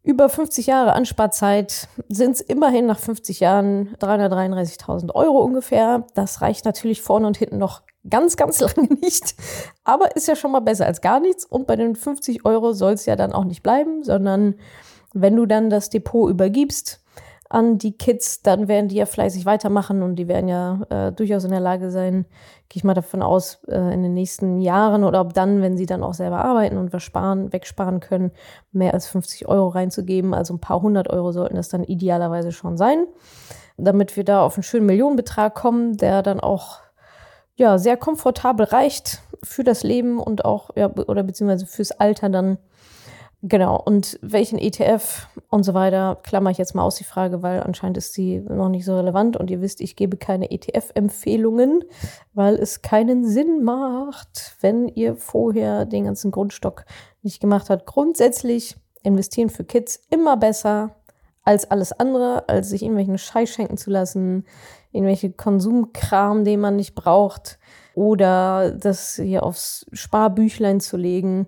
über 0.04 0.30
50 0.30 0.68
Jahre 0.68 0.94
Ansparzeit 0.94 1.88
sind 2.10 2.32
es 2.32 2.42
immerhin 2.42 2.88
nach 2.88 3.00
50 3.00 3.40
Jahren 3.40 3.96
333.000 4.00 5.14
Euro 5.14 5.40
ungefähr. 5.40 6.08
Das 6.16 6.42
reicht 6.42 6.66
natürlich 6.66 7.02
vorne 7.02 7.28
und 7.28 7.38
hinten 7.38 7.60
noch 7.60 7.84
ganz, 8.10 8.38
ganz 8.38 8.60
lange 8.76 8.94
nicht. 9.02 9.36
Aber 9.84 10.16
ist 10.16 10.28
ja 10.28 10.36
schon 10.36 10.52
mal 10.52 10.60
besser 10.60 10.86
als 10.86 11.02
gar 11.02 11.20
nichts. 11.20 11.46
Und 11.46 11.68
bei 11.68 11.76
den 11.76 11.96
50 11.96 12.46
Euro 12.46 12.74
soll 12.74 12.94
es 12.94 13.06
ja 13.06 13.16
dann 13.16 13.34
auch 13.34 13.46
nicht 13.46 13.64
bleiben, 13.64 14.04
sondern 14.04 14.56
wenn 15.14 15.36
du 15.36 15.46
dann 15.46 15.70
das 15.70 15.90
Depot 15.90 16.30
übergibst, 16.30 17.02
an 17.52 17.78
die 17.78 17.98
Kids, 17.98 18.42
dann 18.42 18.70
werden 18.70 18.88
die 18.88 18.96
ja 18.96 19.06
fleißig 19.06 19.46
weitermachen 19.46 20.04
und 20.04 20.16
die 20.16 20.30
werden 20.30 20.48
ja 20.48 20.82
äh, 20.90 21.12
durchaus 21.12 21.44
in 21.44 21.52
der 21.52 21.60
Lage 21.60 21.92
sein, 21.92 22.26
gehe 22.70 22.80
ich 22.80 22.84
mal 22.86 22.94
davon 22.94 23.22
aus, 23.22 23.62
äh, 23.68 23.94
in 23.94 24.04
den 24.04 24.14
nächsten 24.14 24.62
Jahren 24.62 25.04
oder 25.04 25.20
ob 25.20 25.34
dann, 25.34 25.62
wenn 25.62 25.76
sie 25.76 25.86
dann 25.86 26.02
auch 26.02 26.14
selber 26.14 26.46
arbeiten 26.46 26.78
und 26.78 26.94
was 26.94 27.04
sparen, 27.04 27.52
wegsparen 27.52 28.00
können, 28.00 28.32
mehr 28.72 28.94
als 28.94 29.08
50 29.08 29.50
Euro 29.50 29.68
reinzugeben. 29.68 30.34
Also 30.34 30.54
ein 30.54 30.62
paar 30.62 30.82
hundert 30.82 31.10
Euro 31.10 31.34
sollten 31.34 31.58
das 31.58 31.68
dann 31.68 31.84
idealerweise 31.84 32.54
schon 32.54 32.78
sein, 32.78 33.06
damit 33.78 34.16
wir 34.16 34.24
da 34.24 34.44
auf 34.44 34.56
einen 34.56 34.64
schönen 34.64 34.86
Millionenbetrag 34.86 35.54
kommen, 35.54 35.98
der 35.98 36.24
dann 36.24 36.40
auch 36.40 36.80
ja, 37.62 37.78
sehr 37.78 37.96
komfortabel 37.96 38.66
reicht 38.66 39.22
für 39.44 39.64
das 39.64 39.84
Leben 39.84 40.20
und 40.20 40.46
auch, 40.46 40.72
ja, 40.76 40.90
oder 40.90 41.22
beziehungsweise 41.22 41.68
fürs 41.68 41.92
Alter 41.92 42.30
dann 42.30 42.58
Genau, 43.44 43.76
und 43.76 44.20
welchen 44.22 44.60
ETF 44.60 45.26
und 45.50 45.64
so 45.64 45.74
weiter, 45.74 46.20
klammer 46.22 46.52
ich 46.52 46.60
jetzt 46.60 46.76
mal 46.76 46.84
aus 46.84 46.98
die 46.98 47.04
Frage, 47.04 47.42
weil 47.42 47.64
anscheinend 47.64 47.98
ist 47.98 48.14
sie 48.14 48.40
noch 48.40 48.70
nicht 48.70 48.86
so 48.86 48.96
relevant 48.96 49.36
und 49.36 49.50
ihr 49.50 49.62
wisst, 49.62 49.82
ich 49.82 49.96
gebe 49.96 50.16
keine 50.16 50.52
ETF-Empfehlungen, 50.52 51.84
weil 52.36 52.54
es 52.54 52.84
keinen 52.84 53.28
Sinn 53.28 53.64
macht, 53.64 54.58
wenn 54.62 54.88
ihr 54.88 55.16
vorher 55.16 55.86
den 55.86 56.06
ganzen 56.06 56.30
Grundstock 56.30 56.86
nicht 57.24 57.42
gemacht 57.42 57.72
habt. 57.72 57.88
Grundsätzlich 57.88 58.76
investieren 59.02 59.50
für 59.50 59.64
Kids 59.64 60.00
immer 60.12 60.38
besser 60.38 60.96
als 61.44 61.70
alles 61.72 61.94
andere, 61.94 62.48
als 62.48 62.70
sich 62.70 62.84
irgendwelchen 62.84 63.18
Scheiß 63.18 63.50
schenken 63.50 63.78
zu 63.78 63.90
lassen, 63.90 64.46
irgendwelche 64.92 65.32
Konsumkram, 65.32 66.44
den 66.44 66.60
man 66.60 66.76
nicht 66.76 66.96
braucht 66.96 67.60
oder 67.94 68.72
das 68.72 69.16
hier 69.16 69.44
aufs 69.44 69.86
Sparbüchlein 69.94 70.80
zu 70.80 70.98
legen. 70.98 71.48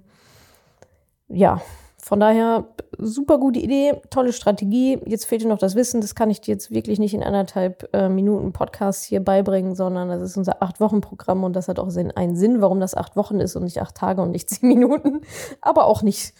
Ja, 1.27 1.62
von 2.03 2.19
daher, 2.19 2.67
super 2.97 3.38
gute 3.38 3.59
Idee, 3.59 4.01
tolle 4.09 4.33
Strategie. 4.33 5.00
Jetzt 5.05 5.23
fehlt 5.23 5.41
dir 5.41 5.47
noch 5.47 5.57
das 5.57 5.75
Wissen. 5.75 6.01
Das 6.01 6.15
kann 6.15 6.29
ich 6.29 6.41
dir 6.41 6.51
jetzt 6.51 6.69
wirklich 6.69 7.00
nicht 7.00 7.13
in 7.13 7.23
anderthalb 7.23 7.89
äh, 7.93 8.09
Minuten 8.09 8.51
Podcast 8.51 9.05
hier 9.05 9.23
beibringen, 9.23 9.73
sondern 9.73 10.09
das 10.09 10.21
ist 10.21 10.35
unser 10.35 10.62
Acht-Wochen-Programm 10.62 11.45
und 11.45 11.55
das 11.55 11.69
hat 11.69 11.79
auch 11.79 11.89
einen 11.95 12.35
Sinn, 12.35 12.59
warum 12.59 12.81
das 12.81 12.93
acht 12.93 13.15
Wochen 13.15 13.39
ist 13.39 13.55
und 13.55 13.63
nicht 13.63 13.81
acht 13.81 13.95
Tage 13.95 14.21
und 14.21 14.31
nicht 14.31 14.50
zehn 14.50 14.67
Minuten. 14.67 15.21
Aber 15.62 15.85
auch 15.85 16.01
nicht 16.01 16.33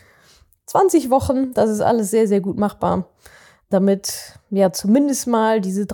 20 0.66 1.10
Wochen. 1.10 1.54
Das 1.54 1.70
ist 1.70 1.80
alles 1.80 2.12
sehr, 2.12 2.28
sehr 2.28 2.42
gut 2.42 2.58
machbar, 2.58 3.06
damit 3.70 4.38
ja 4.50 4.74
zumindest 4.74 5.28
mal 5.28 5.62
diese 5.62 5.88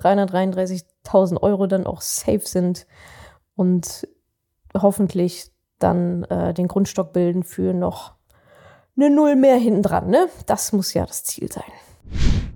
333.000 1.05 1.41
Euro 1.41 1.67
dann 1.67 1.85
auch 1.85 2.01
safe 2.01 2.41
sind 2.43 2.87
und 3.55 4.07
hoffentlich 4.75 5.51
dann 5.79 6.23
äh, 6.25 6.53
den 6.53 6.67
Grundstock 6.67 7.13
bilden 7.13 7.43
für 7.43 7.73
noch 7.73 8.13
eine 8.95 9.09
Null 9.09 9.35
mehr 9.35 9.55
hinten 9.55 9.81
dran. 9.81 10.09
Ne? 10.09 10.27
Das 10.45 10.73
muss 10.73 10.93
ja 10.93 11.05
das 11.05 11.23
Ziel 11.23 11.51
sein. 11.51 11.63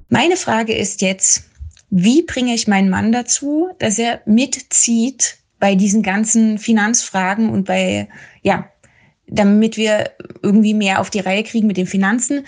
Meine 0.09 0.35
Frage 0.35 0.75
ist 0.75 1.01
jetzt, 1.01 1.45
wie 1.89 2.23
bringe 2.23 2.53
ich 2.53 2.67
meinen 2.67 2.89
Mann 2.89 3.11
dazu, 3.11 3.69
dass 3.79 3.97
er 3.97 4.21
mitzieht 4.25 5.37
bei 5.59 5.75
diesen 5.75 6.03
ganzen 6.03 6.57
Finanzfragen 6.57 7.49
und 7.49 7.65
bei, 7.65 8.09
ja, 8.41 8.67
damit 9.27 9.77
wir 9.77 10.11
irgendwie 10.41 10.73
mehr 10.73 10.99
auf 10.99 11.09
die 11.09 11.21
Reihe 11.21 11.43
kriegen 11.43 11.67
mit 11.67 11.77
den 11.77 11.87
Finanzen. 11.87 12.45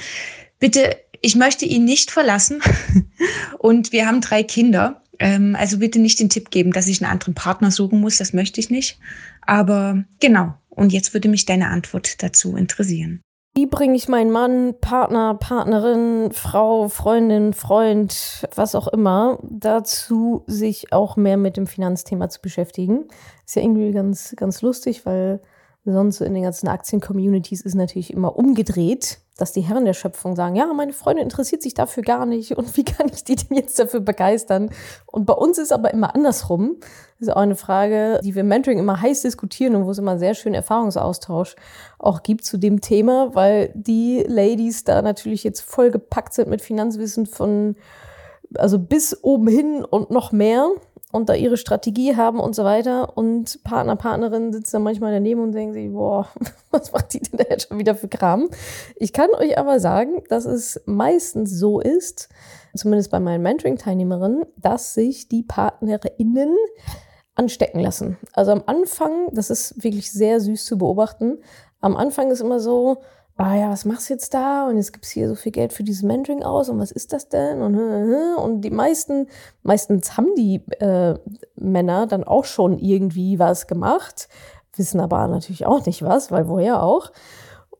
Bitte, 0.60 0.98
ich 1.22 1.36
möchte 1.36 1.66
ihn 1.66 1.86
nicht 1.86 2.12
verlassen 2.12 2.62
und 3.60 3.92
wir 3.92 4.08
haben 4.08 4.22
drei 4.22 4.44
Kinder. 4.44 5.02
Ähm, 5.20 5.56
also 5.58 5.80
bitte 5.80 6.00
nicht 6.00 6.20
den 6.20 6.30
Tipp 6.30 6.52
geben, 6.52 6.72
dass 6.72 6.88
ich 6.88 7.02
einen 7.02 7.12
anderen 7.12 7.34
Partner 7.34 7.72
suchen 7.72 8.02
muss, 8.02 8.18
das 8.18 8.34
möchte 8.34 8.60
ich 8.60 8.70
nicht. 8.70 9.00
Aber 9.42 10.04
genau, 10.20 10.54
und 10.70 10.94
jetzt 10.94 11.14
würde 11.14 11.30
mich 11.30 11.46
deine 11.46 11.70
Antwort 11.70 12.22
dazu 12.24 12.56
interessieren. 12.56 13.22
Wie 13.58 13.68
bringe 13.68 13.96
ich 13.96 14.10
meinen 14.10 14.32
Mann, 14.32 14.74
Partner, 14.82 15.34
Partnerin, 15.36 16.32
Frau, 16.34 16.90
Freundin, 16.90 17.54
Freund, 17.54 18.46
was 18.54 18.76
auch 18.76 18.90
immer, 18.90 19.40
dazu, 19.44 20.44
sich 20.46 20.92
auch 20.92 21.16
mehr 21.16 21.38
mit 21.38 21.56
dem 21.56 21.66
Finanzthema 21.66 22.28
zu 22.28 22.42
beschäftigen? 22.42 23.06
Ist 23.46 23.56
ja 23.56 23.62
irgendwie 23.62 23.92
ganz, 23.92 24.36
ganz 24.36 24.62
lustig, 24.62 25.06
weil 25.06 25.40
sonst 25.86 26.20
in 26.20 26.34
den 26.34 26.44
ganzen 26.44 26.68
Aktien-Communities 26.68 27.62
ist 27.62 27.76
natürlich 27.76 28.12
immer 28.12 28.36
umgedreht, 28.36 29.20
dass 29.38 29.52
die 29.52 29.62
Herren 29.62 29.84
der 29.84 29.94
Schöpfung 29.94 30.36
sagen, 30.36 30.56
ja, 30.56 30.66
meine 30.74 30.94
Freundin 30.94 31.24
interessiert 31.24 31.62
sich 31.62 31.74
dafür 31.74 32.04
gar 32.04 32.26
nicht 32.26 32.56
und 32.58 32.78
wie 32.78 32.86
kann 32.86 33.10
ich 33.14 33.24
die 33.24 33.36
denn 33.36 33.58
jetzt 33.58 33.78
dafür 33.78 34.00
begeistern? 34.00 34.70
Und 35.06 35.26
bei 35.26 35.34
uns 35.34 35.58
ist 35.58 35.74
aber 35.74 35.94
immer 35.94 36.16
andersrum. 36.16 36.78
Das 37.20 37.28
ist 37.28 37.34
auch 37.34 37.42
eine 37.42 37.56
Frage, 37.56 38.20
die 38.24 38.36
wir 38.36 38.42
im 38.42 38.48
Mentoring 38.48 38.80
immer 38.80 39.02
heiß 39.02 39.22
diskutieren 39.24 39.76
und 39.76 39.86
wo 39.86 39.92
es 39.92 39.98
immer 39.98 40.18
sehr 40.20 40.36
schön 40.36 40.54
Erfahrungsaustausch 40.54 41.56
auch 42.00 42.24
gibt 42.24 42.46
zu 42.46 42.58
dem 42.58 42.82
Thema, 42.82 43.36
weil 43.36 43.72
die 43.74 44.24
Ladies 44.28 44.84
da 44.84 45.02
natürlich 45.02 45.44
jetzt 45.44 45.62
voll 45.62 45.92
gepackt 45.92 46.34
sind 46.34 46.50
mit 46.50 46.62
Finanzwissen 46.62 47.26
von, 47.26 47.76
also 48.56 48.80
bis 48.80 49.22
oben 49.22 49.48
hin 49.48 49.84
und 49.84 50.12
noch 50.12 50.32
mehr 50.32 50.70
und 51.16 51.30
da 51.30 51.34
ihre 51.34 51.56
Strategie 51.56 52.18
haben 52.18 52.40
und 52.42 52.56
so 52.56 52.66
weiter. 52.66 53.18
Und 53.18 53.64
Partner, 53.64 53.96
Partnerin 53.96 54.52
sitzen 54.52 54.74
dann 54.74 54.84
manchmal 54.84 55.14
daneben 55.14 55.42
und 55.42 55.54
denken 55.54 55.74
sich, 55.74 55.92
boah, 55.92 56.28
was 56.72 56.92
macht 56.92 57.14
die 57.14 57.22
denn 57.22 57.38
da 57.38 57.46
jetzt 57.50 57.70
schon 57.70 57.80
wieder 57.80 57.96
für 57.96 58.10
Kram? 58.10 58.50
Ich 58.98 59.14
kann 59.14 59.30
euch 59.34 59.58
aber 59.58 59.80
sagen, 59.80 60.24
dass 60.28 60.44
es 60.44 60.82
meistens 60.86 61.52
so 61.52 61.80
ist, 61.80 62.28
zumindest 62.76 63.12
bei 63.12 63.22
meinen 63.22 63.44
Mentoring-Teilnehmerinnen, 63.44 64.46
dass 64.58 64.94
sich 64.94 65.30
die 65.30 65.44
PartnerInnen 65.44 66.54
anstecken 67.36 67.80
lassen. 67.80 68.18
Also 68.34 68.52
am 68.52 68.64
Anfang, 68.66 69.30
das 69.32 69.50
ist 69.50 69.82
wirklich 69.84 70.12
sehr 70.12 70.42
süß 70.42 70.66
zu 70.66 70.78
beobachten, 70.78 71.38
am 71.80 71.96
Anfang 71.96 72.30
ist 72.30 72.42
immer 72.42 72.60
so, 72.60 72.98
ah 73.38 73.56
ja, 73.56 73.70
was 73.70 73.86
machst 73.86 74.10
du 74.10 74.14
jetzt 74.14 74.34
da? 74.34 74.68
Und 74.68 74.78
jetzt 74.78 74.94
gibt's 74.94 75.10
hier 75.10 75.28
so 75.28 75.36
viel 75.36 75.52
Geld 75.52 75.74
für 75.74 75.84
dieses 75.84 76.04
Mentoring 76.04 76.44
aus 76.44 76.70
und 76.70 76.80
was 76.80 76.92
ist 76.92 77.14
das 77.14 77.30
denn? 77.30 77.62
Und, 77.62 77.76
und 78.38 78.62
die 78.62 78.70
meisten, 78.70 79.28
meistens 79.64 80.18
haben 80.18 80.34
die 80.36 80.62
äh, 80.80 81.16
Männer 81.56 82.08
dann 82.08 82.24
auch 82.24 82.46
schon 82.46 82.80
irgendwie 82.80 83.40
was 83.40 83.68
gemacht, 83.68 84.30
wissen 84.76 85.00
aber 85.00 85.28
natürlich 85.28 85.66
auch 85.66 85.86
nicht 85.86 86.02
was, 86.02 86.32
weil 86.32 86.48
woher 86.48 86.82
auch. 86.82 87.12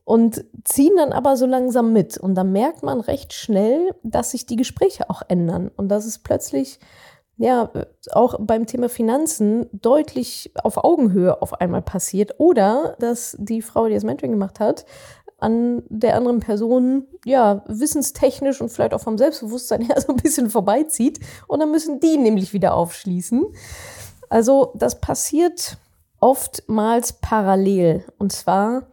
Und 0.04 0.44
ziehen 0.62 0.94
dann 0.96 1.12
aber 1.12 1.36
so 1.36 1.46
langsam 1.46 1.92
mit. 1.92 2.16
Und 2.16 2.36
dann 2.36 2.52
merkt 2.52 2.84
man 2.84 3.00
recht 3.00 3.32
schnell, 3.32 3.90
dass 4.04 4.30
sich 4.30 4.46
die 4.46 4.54
Gespräche 4.54 5.10
auch 5.10 5.22
ändern 5.26 5.70
und 5.76 5.88
dass 5.88 6.04
es 6.04 6.20
plötzlich 6.20 6.78
ja, 7.38 7.70
auch 8.12 8.36
beim 8.40 8.66
Thema 8.66 8.88
Finanzen 8.88 9.68
deutlich 9.72 10.52
auf 10.62 10.82
Augenhöhe 10.82 11.42
auf 11.42 11.60
einmal 11.60 11.82
passiert 11.82 12.36
oder 12.38 12.96
dass 12.98 13.36
die 13.38 13.60
Frau, 13.60 13.88
die 13.88 13.94
das 13.94 14.04
Mentoring 14.04 14.32
gemacht 14.32 14.58
hat, 14.58 14.86
an 15.38 15.82
der 15.88 16.16
anderen 16.16 16.40
Person, 16.40 17.06
ja, 17.24 17.62
wissenstechnisch 17.66 18.60
und 18.60 18.70
vielleicht 18.70 18.94
auch 18.94 19.00
vom 19.00 19.18
Selbstbewusstsein 19.18 19.82
her 19.86 20.00
so 20.00 20.12
ein 20.12 20.16
bisschen 20.16 20.50
vorbeizieht. 20.50 21.20
Und 21.46 21.60
dann 21.60 21.70
müssen 21.70 22.00
die 22.00 22.16
nämlich 22.16 22.52
wieder 22.52 22.74
aufschließen. 22.74 23.44
Also 24.28 24.72
das 24.74 25.00
passiert 25.00 25.78
oftmals 26.20 27.14
parallel. 27.14 28.04
Und 28.18 28.32
zwar, 28.32 28.88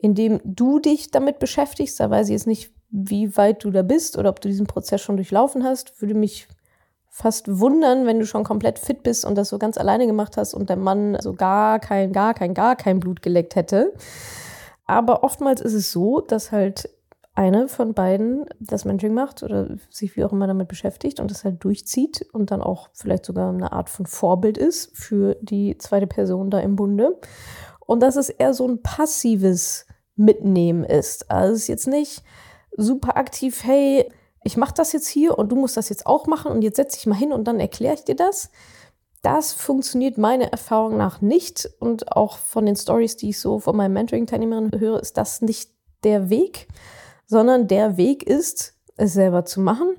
indem 0.00 0.40
du 0.44 0.78
dich 0.78 1.10
damit 1.10 1.38
beschäftigst. 1.38 1.98
Da 2.00 2.10
weiß 2.10 2.28
ich 2.28 2.32
jetzt 2.32 2.46
nicht, 2.46 2.72
wie 2.90 3.36
weit 3.36 3.64
du 3.64 3.70
da 3.70 3.82
bist 3.82 4.16
oder 4.16 4.30
ob 4.30 4.40
du 4.40 4.48
diesen 4.48 4.66
Prozess 4.66 5.00
schon 5.00 5.16
durchlaufen 5.16 5.64
hast. 5.64 6.00
Würde 6.00 6.14
mich 6.14 6.48
fast 7.08 7.58
wundern, 7.58 8.06
wenn 8.06 8.20
du 8.20 8.26
schon 8.26 8.44
komplett 8.44 8.78
fit 8.78 9.02
bist 9.02 9.24
und 9.24 9.34
das 9.36 9.48
so 9.48 9.58
ganz 9.58 9.76
alleine 9.76 10.06
gemacht 10.06 10.36
hast 10.36 10.54
und 10.54 10.70
der 10.70 10.76
Mann 10.76 11.18
so 11.20 11.32
gar 11.32 11.80
kein, 11.80 12.12
gar 12.12 12.34
kein, 12.34 12.54
gar 12.54 12.76
kein 12.76 13.00
Blut 13.00 13.20
geleckt 13.20 13.56
hätte. 13.56 13.92
Aber 14.90 15.22
oftmals 15.22 15.60
ist 15.60 15.74
es 15.74 15.92
so, 15.92 16.20
dass 16.20 16.50
halt 16.50 16.90
eine 17.36 17.68
von 17.68 17.94
beiden 17.94 18.44
das 18.58 18.84
Mentoring 18.84 19.14
macht 19.14 19.44
oder 19.44 19.68
sich 19.88 20.16
wie 20.16 20.24
auch 20.24 20.32
immer 20.32 20.48
damit 20.48 20.66
beschäftigt 20.66 21.20
und 21.20 21.30
das 21.30 21.44
halt 21.44 21.62
durchzieht 21.62 22.26
und 22.32 22.50
dann 22.50 22.60
auch 22.60 22.88
vielleicht 22.92 23.24
sogar 23.24 23.50
eine 23.50 23.70
Art 23.70 23.88
von 23.88 24.06
Vorbild 24.06 24.58
ist 24.58 24.90
für 24.96 25.36
die 25.42 25.78
zweite 25.78 26.08
Person 26.08 26.50
da 26.50 26.58
im 26.58 26.74
Bunde. 26.74 27.20
Und 27.86 28.00
dass 28.00 28.16
es 28.16 28.30
eher 28.30 28.52
so 28.52 28.66
ein 28.66 28.82
passives 28.82 29.86
Mitnehmen 30.16 30.82
ist. 30.82 31.30
Also 31.30 31.54
es 31.54 31.60
ist 31.60 31.68
jetzt 31.68 31.86
nicht 31.86 32.24
super 32.76 33.16
aktiv, 33.16 33.62
hey, 33.62 34.10
ich 34.42 34.56
mache 34.56 34.74
das 34.74 34.92
jetzt 34.92 35.06
hier 35.06 35.38
und 35.38 35.52
du 35.52 35.56
musst 35.56 35.76
das 35.76 35.88
jetzt 35.88 36.04
auch 36.04 36.26
machen 36.26 36.50
und 36.50 36.62
jetzt 36.62 36.76
setze 36.76 36.98
ich 36.98 37.06
mal 37.06 37.14
hin 37.14 37.32
und 37.32 37.44
dann 37.44 37.60
erkläre 37.60 37.94
ich 37.94 38.02
dir 38.04 38.16
das, 38.16 38.50
das 39.22 39.52
funktioniert 39.52 40.18
meiner 40.18 40.46
Erfahrung 40.46 40.96
nach 40.96 41.20
nicht. 41.20 41.68
Und 41.78 42.12
auch 42.12 42.38
von 42.38 42.66
den 42.66 42.76
Stories, 42.76 43.16
die 43.16 43.30
ich 43.30 43.40
so 43.40 43.58
von 43.58 43.76
meinen 43.76 43.92
Mentoring-Teilnehmerinnen 43.92 44.80
höre, 44.80 45.00
ist 45.00 45.16
das 45.16 45.42
nicht 45.42 45.70
der 46.04 46.30
Weg, 46.30 46.68
sondern 47.26 47.68
der 47.68 47.96
Weg 47.96 48.22
ist, 48.22 48.74
es 48.96 49.12
selber 49.12 49.44
zu 49.44 49.60
machen, 49.60 49.96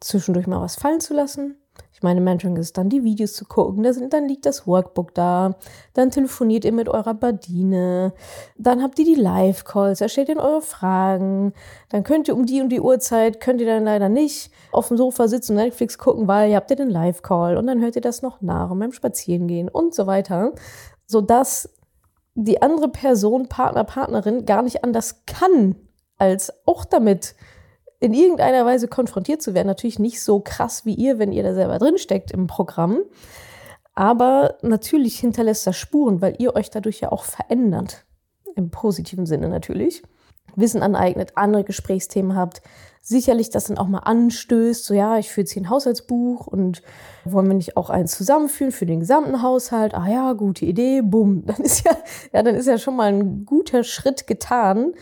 zwischendurch 0.00 0.46
mal 0.46 0.60
was 0.60 0.76
fallen 0.76 1.00
zu 1.00 1.14
lassen, 1.14 1.59
Ich 1.92 2.02
meine, 2.02 2.20
Mentoring 2.20 2.56
ist 2.56 2.78
dann 2.78 2.88
die 2.88 3.04
Videos 3.04 3.34
zu 3.34 3.44
gucken, 3.44 3.92
sind, 3.92 4.14
dann 4.14 4.26
liegt 4.26 4.46
das 4.46 4.66
Workbook 4.66 5.14
da, 5.14 5.56
dann 5.92 6.10
telefoniert 6.10 6.64
ihr 6.64 6.72
mit 6.72 6.88
eurer 6.88 7.12
Badine, 7.12 8.14
dann 8.56 8.82
habt 8.82 8.98
ihr 8.98 9.04
die 9.04 9.20
Live-Calls, 9.20 9.98
da 9.98 10.08
stellt 10.08 10.30
ihr 10.30 10.38
eure 10.38 10.62
Fragen, 10.62 11.52
dann 11.90 12.02
könnt 12.02 12.28
ihr 12.28 12.34
um 12.34 12.46
die 12.46 12.62
und 12.62 12.70
die 12.70 12.80
Uhrzeit, 12.80 13.40
könnt 13.40 13.60
ihr 13.60 13.66
dann 13.66 13.84
leider 13.84 14.08
nicht 14.08 14.50
auf 14.72 14.88
dem 14.88 14.96
Sofa 14.96 15.28
sitzen 15.28 15.52
und 15.52 15.62
Netflix 15.62 15.98
gucken, 15.98 16.26
weil 16.26 16.50
ihr 16.50 16.56
habt 16.56 16.70
ja 16.70 16.76
den 16.76 16.88
Live-Call 16.88 17.58
und 17.58 17.66
dann 17.66 17.80
hört 17.82 17.96
ihr 17.96 18.02
das 18.02 18.22
noch 18.22 18.40
nach 18.40 18.70
und 18.70 18.78
beim 18.78 18.92
Spazierengehen 18.92 19.68
und 19.68 19.94
so 19.94 20.06
weiter, 20.06 20.52
sodass 21.06 21.68
die 22.34 22.62
andere 22.62 22.88
Person, 22.88 23.48
Partner, 23.48 23.84
Partnerin 23.84 24.46
gar 24.46 24.62
nicht 24.62 24.84
anders 24.84 25.24
kann, 25.26 25.76
als 26.16 26.52
auch 26.66 26.84
damit 26.84 27.34
in 28.00 28.14
irgendeiner 28.14 28.64
Weise 28.64 28.88
konfrontiert 28.88 29.42
zu 29.42 29.54
werden. 29.54 29.66
Natürlich 29.66 29.98
nicht 29.98 30.22
so 30.22 30.40
krass 30.40 30.86
wie 30.86 30.94
ihr, 30.94 31.18
wenn 31.18 31.32
ihr 31.32 31.42
da 31.42 31.54
selber 31.54 31.78
drinsteckt 31.78 32.30
im 32.30 32.46
Programm. 32.46 33.00
Aber 33.94 34.56
natürlich 34.62 35.18
hinterlässt 35.20 35.66
das 35.66 35.76
Spuren, 35.76 36.22
weil 36.22 36.34
ihr 36.38 36.56
euch 36.56 36.70
dadurch 36.70 37.00
ja 37.00 37.12
auch 37.12 37.24
verändert. 37.24 38.06
Im 38.56 38.70
positiven 38.70 39.26
Sinne 39.26 39.48
natürlich. 39.48 40.02
Wissen 40.56 40.82
aneignet, 40.82 41.32
andere 41.36 41.64
Gesprächsthemen 41.64 42.34
habt. 42.34 42.62
Sicherlich 43.02 43.48
das 43.50 43.64
dann 43.64 43.78
auch 43.78 43.88
mal 43.88 44.00
anstößt. 44.00 44.84
So, 44.84 44.92
ja, 44.92 45.18
ich 45.18 45.30
führe 45.30 45.42
jetzt 45.42 45.52
hier 45.52 45.62
ein 45.62 45.70
Haushaltsbuch 45.70 46.46
und 46.46 46.82
wollen 47.24 47.48
wir 47.48 47.54
nicht 47.54 47.76
auch 47.76 47.88
eins 47.88 48.16
zusammenführen 48.16 48.72
für 48.72 48.86
den 48.86 49.00
gesamten 49.00 49.42
Haushalt? 49.42 49.94
Ah 49.94 50.06
ja, 50.06 50.32
gute 50.34 50.66
Idee. 50.66 51.00
Bumm. 51.00 51.42
Dann 51.46 51.56
ist 51.56 51.84
ja, 51.84 51.92
ja, 52.32 52.42
dann 52.42 52.54
ist 52.54 52.66
ja 52.66 52.78
schon 52.78 52.96
mal 52.96 53.12
ein 53.12 53.46
guter 53.46 53.84
Schritt 53.84 54.26
getan 54.26 54.92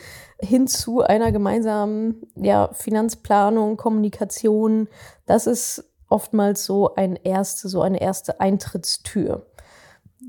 hin 0.41 0.69
zu 0.69 1.03
einer 1.03 1.33
gemeinsamen 1.33 2.23
ja, 2.37 2.71
Finanzplanung, 2.73 3.77
Kommunikation. 3.77 4.89
Das 5.27 5.49
ist 5.49 5.85
oftmals 6.09 6.65
so 6.65 6.95
ein 6.95 7.17
erste, 7.17 7.69
so 7.69 7.83
eine 7.83 8.01
erste 8.01 8.41
Eintrittstür. 8.41 9.47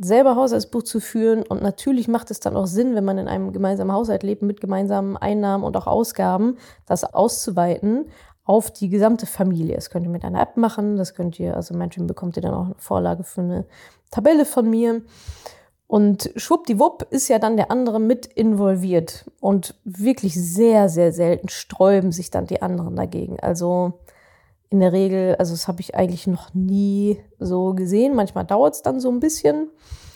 Selber 0.01 0.37
Haushaltsbuch 0.37 0.83
zu 0.83 1.01
führen 1.01 1.43
und 1.43 1.61
natürlich 1.61 2.07
macht 2.07 2.31
es 2.31 2.39
dann 2.39 2.55
auch 2.55 2.67
Sinn, 2.67 2.95
wenn 2.95 3.03
man 3.03 3.17
in 3.17 3.27
einem 3.27 3.51
gemeinsamen 3.51 3.91
Haushalt 3.91 4.23
lebt 4.23 4.41
mit 4.41 4.61
gemeinsamen 4.61 5.17
Einnahmen 5.17 5.65
und 5.65 5.75
auch 5.75 5.87
Ausgaben, 5.87 6.57
das 6.85 7.03
auszuweiten 7.03 8.05
auf 8.45 8.71
die 8.71 8.89
gesamte 8.89 9.25
Familie. 9.25 9.75
Das 9.75 9.89
könnt 9.89 10.05
ihr 10.05 10.11
mit 10.11 10.23
einer 10.23 10.41
App 10.41 10.55
machen, 10.55 10.97
das 10.97 11.13
könnt 11.13 11.39
ihr, 11.39 11.55
also 11.55 11.75
manchmal 11.75 12.07
bekommt 12.07 12.37
ihr 12.37 12.41
dann 12.41 12.53
auch 12.53 12.65
eine 12.65 12.75
Vorlage 12.77 13.23
für 13.23 13.41
eine 13.41 13.65
Tabelle 14.09 14.45
von 14.45 14.69
mir. 14.69 15.01
Und 15.85 16.31
schwuppdiwupp 16.35 17.07
ist 17.09 17.27
ja 17.27 17.39
dann 17.39 17.57
der 17.57 17.71
andere 17.71 17.99
mit 17.99 18.25
involviert. 18.25 19.25
Und 19.39 19.75
wirklich 19.83 20.35
sehr, 20.35 20.87
sehr 20.87 21.11
selten 21.11 21.49
sträuben 21.49 22.11
sich 22.11 22.31
dann 22.31 22.47
die 22.47 22.61
anderen 22.61 22.95
dagegen. 22.95 23.39
Also 23.39 23.99
in 24.69 24.79
der 24.79 24.93
Regel, 24.93 25.35
also 25.35 25.53
das 25.53 25.67
habe 25.67 25.81
ich 25.81 25.95
eigentlich 25.95 26.27
noch 26.27 26.53
nie 26.53 27.19
so 27.39 27.73
gesehen. 27.73 28.15
Manchmal 28.15 28.45
dauert 28.45 28.75
es 28.75 28.81
dann 28.81 28.99
so 28.99 29.09
ein 29.09 29.19
bisschen. 29.19 29.69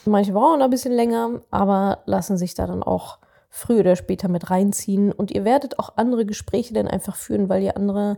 Manche 0.05 0.33
brauchen 0.33 0.61
ein 0.61 0.69
bisschen 0.69 0.93
länger, 0.93 1.41
aber 1.49 1.99
lassen 2.05 2.37
sich 2.37 2.53
da 2.53 2.67
dann 2.67 2.83
auch 2.83 3.17
früher 3.49 3.79
oder 3.79 3.95
später 3.95 4.27
mit 4.27 4.51
reinziehen. 4.51 5.11
Und 5.11 5.31
ihr 5.31 5.45
werdet 5.45 5.79
auch 5.79 5.93
andere 5.95 6.25
Gespräche 6.25 6.73
dann 6.73 6.87
einfach 6.87 7.15
führen, 7.15 7.49
weil 7.49 7.63
ihr 7.63 7.77
andere, 7.77 8.17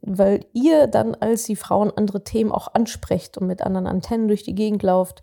weil 0.00 0.46
ihr 0.52 0.86
dann 0.86 1.14
als 1.14 1.44
die 1.44 1.56
Frauen 1.56 1.92
andere 1.94 2.24
Themen 2.24 2.52
auch 2.52 2.74
ansprecht 2.74 3.36
und 3.36 3.46
mit 3.46 3.62
anderen 3.62 3.86
Antennen 3.86 4.28
durch 4.28 4.44
die 4.44 4.54
Gegend 4.54 4.82
lauft 4.82 5.22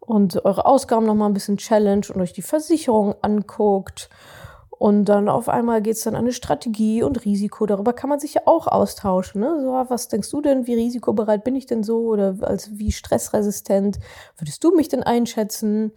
und 0.00 0.44
eure 0.44 0.66
Ausgaben 0.66 1.06
noch 1.06 1.14
mal 1.14 1.26
ein 1.26 1.34
bisschen 1.34 1.58
challenge 1.58 2.06
und 2.12 2.20
euch 2.20 2.32
die 2.32 2.42
Versicherung 2.42 3.14
anguckt. 3.22 4.08
Und 4.78 5.06
dann 5.06 5.28
auf 5.28 5.48
einmal 5.48 5.82
geht 5.82 5.96
es 5.96 6.02
dann 6.02 6.14
an 6.14 6.22
eine 6.22 6.32
Strategie 6.32 7.02
und 7.02 7.24
Risiko. 7.24 7.66
Darüber 7.66 7.92
kann 7.92 8.08
man 8.08 8.20
sich 8.20 8.34
ja 8.34 8.42
auch 8.44 8.68
austauschen. 8.68 9.40
Ne? 9.40 9.60
So, 9.60 9.72
was 9.88 10.06
denkst 10.06 10.30
du 10.30 10.40
denn? 10.40 10.68
Wie 10.68 10.74
risikobereit 10.74 11.42
bin 11.42 11.56
ich 11.56 11.66
denn 11.66 11.82
so? 11.82 12.06
Oder 12.06 12.36
als 12.42 12.78
wie 12.78 12.92
stressresistent 12.92 13.98
würdest 14.36 14.62
du 14.62 14.74
mich 14.74 14.88
denn 14.88 15.02
einschätzen? 15.02 15.92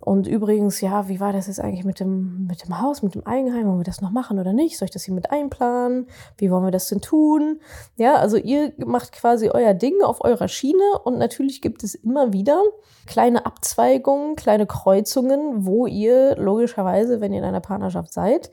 Und 0.00 0.26
übrigens, 0.26 0.80
ja, 0.80 1.08
wie 1.08 1.20
war 1.20 1.32
das 1.32 1.46
jetzt 1.46 1.60
eigentlich 1.60 1.84
mit 1.84 2.00
dem, 2.00 2.46
mit 2.46 2.64
dem 2.64 2.80
Haus, 2.80 3.02
mit 3.02 3.14
dem 3.14 3.26
Eigenheim? 3.26 3.66
Wollen 3.66 3.80
wir 3.80 3.84
das 3.84 4.00
noch 4.00 4.10
machen 4.10 4.38
oder 4.38 4.52
nicht? 4.52 4.78
Soll 4.78 4.86
ich 4.86 4.92
das 4.92 5.04
hier 5.04 5.14
mit 5.14 5.30
einplanen? 5.30 6.06
Wie 6.36 6.50
wollen 6.50 6.64
wir 6.64 6.70
das 6.70 6.88
denn 6.88 7.00
tun? 7.00 7.60
Ja, 7.96 8.16
also 8.16 8.36
ihr 8.36 8.72
macht 8.78 9.12
quasi 9.12 9.48
euer 9.48 9.74
Ding 9.74 10.02
auf 10.02 10.22
eurer 10.24 10.48
Schiene 10.48 10.98
und 11.04 11.18
natürlich 11.18 11.62
gibt 11.62 11.82
es 11.82 11.94
immer 11.94 12.32
wieder 12.32 12.60
kleine 13.06 13.46
Abzweigungen, 13.46 14.36
kleine 14.36 14.66
Kreuzungen, 14.66 15.66
wo 15.66 15.86
ihr 15.86 16.36
logischerweise, 16.36 17.20
wenn 17.20 17.32
ihr 17.32 17.38
in 17.38 17.44
einer 17.44 17.60
Partnerschaft 17.60 18.12
seid, 18.12 18.50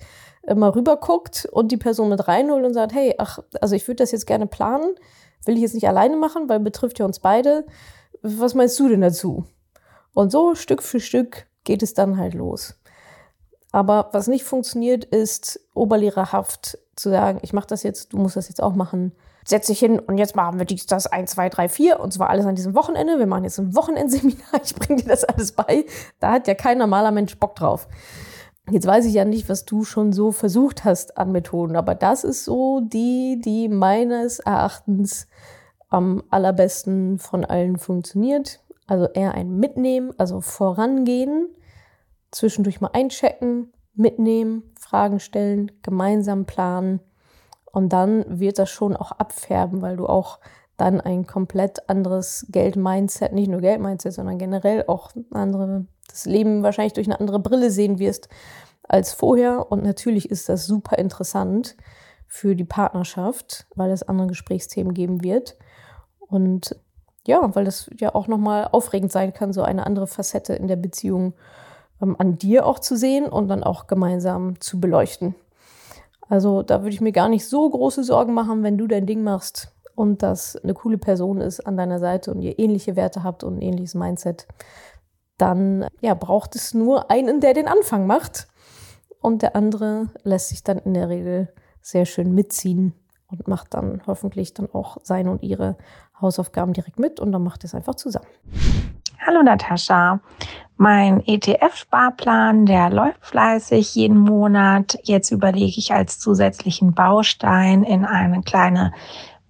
mal 0.56 0.70
rüber 0.70 0.98
guckt 0.98 1.48
und 1.52 1.72
die 1.72 1.78
Person 1.78 2.10
mit 2.10 2.28
reinholt 2.28 2.66
und 2.66 2.74
sagt, 2.74 2.94
hey, 2.94 3.16
ach, 3.18 3.40
also 3.62 3.76
ich 3.76 3.88
würde 3.88 3.98
das 3.98 4.12
jetzt 4.12 4.28
gerne 4.28 4.48
planen, 4.48 4.96
will 5.46 5.56
ich 5.56 5.62
jetzt 5.62 5.74
nicht 5.74 5.88
alleine 5.88 6.18
machen, 6.18 6.50
weil 6.50 6.60
betrifft 6.60 7.00
ja 7.00 7.06
uns 7.06 7.20
beide. 7.20 7.66
Was 8.22 8.54
meinst 8.54 8.80
du 8.80 8.90
denn 8.90 9.02
dazu? 9.02 9.46
Und 10.14 10.32
so 10.32 10.56
Stück 10.56 10.84
für 10.84 11.00
Stück 11.00 11.48
geht 11.64 11.84
es 11.84 11.94
dann 11.94 12.18
halt 12.18 12.34
los. 12.34 12.76
Aber 13.72 14.10
was 14.12 14.28
nicht 14.28 14.44
funktioniert, 14.44 15.04
ist 15.04 15.60
oberlehrerhaft 15.74 16.78
zu 16.96 17.10
sagen, 17.10 17.40
ich 17.42 17.54
mache 17.54 17.68
das 17.68 17.82
jetzt, 17.84 18.14
du 18.14 18.18
musst 18.18 18.36
das 18.36 18.48
jetzt 18.48 18.62
auch 18.62 18.76
machen. 18.76 19.14
Setz 19.46 19.68
dich 19.68 19.80
hin 19.80 20.00
und 20.00 20.20
jetzt 20.20 20.36
machen 20.36 20.60
wir 20.60 20.66
dies, 20.66 20.86
das, 20.86 21.08
1, 21.08 21.32
2, 21.32 21.50
3, 21.50 21.70
4 21.70 22.00
und 22.00 22.14
zwar 22.14 22.30
alles 22.30 22.46
an 22.46 22.56
diesem 22.56 22.76
Wochenende. 22.76 23.18
Wir 23.18 23.26
machen 23.26 23.44
jetzt 23.44 23.60
ein 23.60 23.76
Wochenendseminar, 23.76 24.54
ich 24.64 24.76
bringe 24.76 25.02
dir 25.02 25.10
das 25.10 25.24
alles 25.24 25.52
bei. 25.52 25.86
Da 26.20 26.32
hat 26.32 26.48
ja 26.48 26.54
kein 26.54 26.78
normaler 26.78 27.12
Mensch 27.12 27.38
Bock 27.40 27.56
drauf. 27.56 27.88
Jetzt 28.70 28.88
weiß 28.88 29.06
ich 29.06 29.14
ja 29.14 29.26
nicht, 29.26 29.50
was 29.50 29.66
du 29.66 29.84
schon 29.84 30.14
so 30.14 30.32
versucht 30.32 30.86
hast 30.86 31.18
an 31.18 31.34
Methoden, 31.34 31.76
aber 31.76 31.96
das 31.96 32.24
ist 32.24 32.46
so 32.46 32.80
die, 32.80 33.42
die 33.44 33.68
meines 33.68 34.40
Erachtens 34.40 35.28
am 35.90 36.24
allerbesten 36.30 37.20
von 37.20 37.44
allen 37.44 37.78
funktioniert. 37.78 38.63
Also 38.88 39.08
eher 39.08 39.34
ein 39.34 39.58
Mitnehmen, 39.58 40.12
also 40.18 40.42
vorangehen, 40.42 41.50
zwischendurch 42.32 42.82
mal 42.82 42.92
einchecken, 42.94 43.72
mitnehmen, 43.94 44.64
Fragen 44.80 45.20
stellen, 45.20 45.72
gemeinsam 45.82 46.46
planen. 46.46 47.00
Und 47.72 47.94
dann 47.94 48.26
wird 48.28 48.60
das 48.60 48.70
schon 48.70 48.96
auch 48.96 49.12
abfärben, 49.12 49.82
weil 49.82 49.98
du 49.98 50.06
auch 50.06 50.40
dann 50.78 51.02
ein 51.02 51.26
komplett 51.26 51.90
anderes 51.90 52.46
Geld-Mindset, 52.50 53.34
nicht 53.34 53.50
nur 53.50 53.62
Geld-Mindset, 53.62 54.14
sondern 54.14 54.38
generell 54.38 54.86
auch 54.88 55.12
andere, 55.32 55.86
das 56.10 56.26
Leben 56.26 56.64
wahrscheinlich 56.64 56.94
durch 56.94 57.08
eine 57.08 57.20
andere 57.20 57.40
Brille 57.40 57.72
sehen 57.72 58.00
wirst 58.00 58.28
als 58.84 59.14
vorher. 59.14 59.72
Und 59.72 59.84
natürlich 59.84 60.30
ist 60.30 60.50
das 60.50 60.66
super 60.66 60.98
interessant 60.98 61.78
für 62.28 62.56
die 62.56 62.66
Partnerschaft, 62.66 63.68
weil 63.76 63.92
es 63.92 64.04
andere 64.04 64.28
Gesprächsthemen 64.28 64.94
geben 64.94 65.24
wird. 65.24 65.56
Und 66.20 66.76
ja, 67.26 67.56
weil 67.56 67.66
das 67.66 67.90
ja 68.00 68.14
auch 68.14 68.28
nochmal 68.28 68.68
aufregend 68.72 69.12
sein 69.12 69.34
kann, 69.34 69.54
so 69.54 69.62
eine 69.62 69.86
andere 69.86 70.08
Facette 70.08 70.54
in 70.54 70.68
der 70.68 70.76
Beziehung 70.76 71.34
ähm, 72.02 72.16
an 72.20 72.38
dir 72.38 72.66
auch 72.66 72.80
zu 72.80 72.96
sehen 72.98 73.26
und 73.26 73.48
dann 73.48 73.64
auch 73.64 73.88
gemeinsam 73.88 74.60
zu 74.60 74.80
beleuchten. 74.80 75.36
Also 76.30 76.64
da 76.64 76.82
würde 76.82 76.94
ich 76.94 77.02
mir 77.02 77.12
gar 77.12 77.30
nicht 77.30 77.48
so 77.48 77.70
große 77.70 78.04
Sorgen 78.04 78.34
machen, 78.34 78.64
wenn 78.64 78.78
du 78.78 78.88
dein 78.88 79.06
Ding 79.06 79.24
machst 79.24 79.74
und 79.96 80.24
das 80.24 80.56
eine 80.56 80.74
coole 80.74 80.98
Person 80.98 81.42
ist 81.42 81.60
an 81.62 81.78
deiner 81.78 82.00
Seite 82.00 82.32
und 82.32 82.42
ihr 82.42 82.58
ähnliche 82.60 82.96
Werte 82.96 83.24
habt 83.24 83.44
und 83.44 83.58
ein 83.58 83.62
ähnliches 83.62 83.96
Mindset. 83.96 84.48
Dann 85.38 85.88
ja, 86.02 86.14
braucht 86.14 86.56
es 86.56 86.74
nur 86.74 87.12
einen, 87.12 87.40
der 87.40 87.54
den 87.54 87.68
Anfang 87.68 88.08
macht. 88.08 88.48
Und 89.22 89.42
der 89.42 89.56
andere 89.56 90.10
lässt 90.24 90.50
sich 90.50 90.64
dann 90.64 90.80
in 90.80 90.94
der 90.94 91.08
Regel 91.08 91.54
sehr 91.82 92.06
schön 92.06 92.36
mitziehen 92.36 92.94
und 93.28 93.48
macht 93.48 93.74
dann 93.74 94.02
hoffentlich 94.06 94.54
dann 94.54 94.70
auch 94.72 94.98
seine 95.04 95.32
und 95.32 95.44
ihre 95.44 95.78
Hausaufgaben 96.24 96.74
direkt 96.74 96.98
mit 96.98 97.20
und 97.20 97.32
dann 97.32 97.44
macht 97.44 97.64
es 97.64 97.76
einfach 97.76 97.96
zusammen. 97.96 98.28
Hallo 99.26 99.42
Natascha. 99.44 100.20
Mein 100.76 101.22
ETF-Sparplan, 101.26 102.66
der 102.66 102.90
läuft 102.90 103.24
fleißig 103.26 103.96
jeden 103.96 104.18
Monat. 104.18 104.98
Jetzt 105.04 105.32
überlege 105.32 105.78
ich 105.78 105.94
als 105.94 106.20
zusätzlichen 106.20 106.94
Baustein 106.94 107.84
in 107.84 108.06
eine 108.06 108.42
kleine 108.42 108.92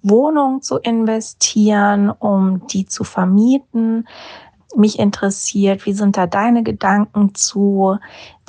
Wohnung 0.04 0.62
zu 0.62 0.78
investieren, 0.78 2.12
um 2.12 2.68
die 2.68 2.86
zu 2.86 3.04
vermieten. 3.04 4.08
Mich 4.76 5.00
interessiert, 5.00 5.86
wie 5.86 5.94
sind 5.94 6.18
da 6.18 6.28
deine 6.28 6.62
Gedanken 6.62 7.34
zu? 7.34 7.98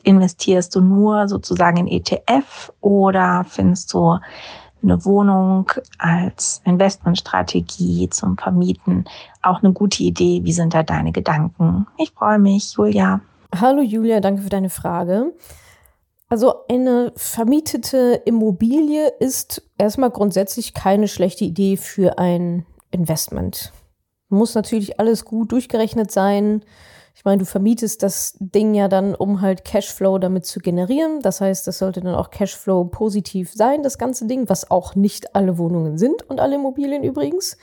Investierst 0.02 0.74
du 0.74 0.82
nur 0.82 1.28
sozusagen 1.28 1.78
in 1.78 1.86
ETF 1.86 2.72
oder 2.80 3.46
findest 3.48 3.94
du 3.94 4.18
eine 4.84 5.04
Wohnung 5.04 5.70
als 5.98 6.60
Investmentstrategie 6.64 8.08
zum 8.10 8.38
Vermieten 8.38 9.04
auch 9.42 9.62
eine 9.62 9.72
gute 9.72 10.02
Idee. 10.02 10.40
Wie 10.44 10.52
sind 10.52 10.74
da 10.74 10.82
deine 10.82 11.12
Gedanken? 11.12 11.86
Ich 11.98 12.12
freue 12.12 12.38
mich, 12.38 12.74
Julia. 12.74 13.20
Hallo 13.54 13.82
Julia, 13.82 14.20
danke 14.20 14.42
für 14.42 14.48
deine 14.48 14.70
Frage. 14.70 15.32
Also 16.28 16.66
eine 16.68 17.12
vermietete 17.16 18.22
Immobilie 18.24 19.08
ist 19.20 19.62
erstmal 19.78 20.10
grundsätzlich 20.10 20.74
keine 20.74 21.06
schlechte 21.08 21.44
Idee 21.44 21.76
für 21.76 22.18
ein 22.18 22.66
Investment. 22.90 23.72
Muss 24.28 24.54
natürlich 24.54 24.98
alles 24.98 25.24
gut 25.24 25.52
durchgerechnet 25.52 26.10
sein. 26.10 26.64
Ich 27.14 27.24
meine, 27.24 27.38
du 27.38 27.46
vermietest 27.46 28.02
das 28.02 28.36
Ding 28.40 28.74
ja 28.74 28.88
dann, 28.88 29.14
um 29.14 29.40
halt 29.40 29.64
Cashflow 29.64 30.18
damit 30.18 30.46
zu 30.46 30.58
generieren. 30.58 31.20
Das 31.22 31.40
heißt, 31.40 31.66
das 31.66 31.78
sollte 31.78 32.00
dann 32.00 32.14
auch 32.14 32.30
Cashflow 32.30 32.86
positiv 32.86 33.52
sein, 33.52 33.82
das 33.82 33.98
ganze 33.98 34.26
Ding, 34.26 34.48
was 34.48 34.70
auch 34.70 34.96
nicht 34.96 35.34
alle 35.34 35.56
Wohnungen 35.56 35.96
sind 35.96 36.28
und 36.28 36.40
alle 36.40 36.56
Immobilien 36.56 37.04
übrigens. 37.04 37.56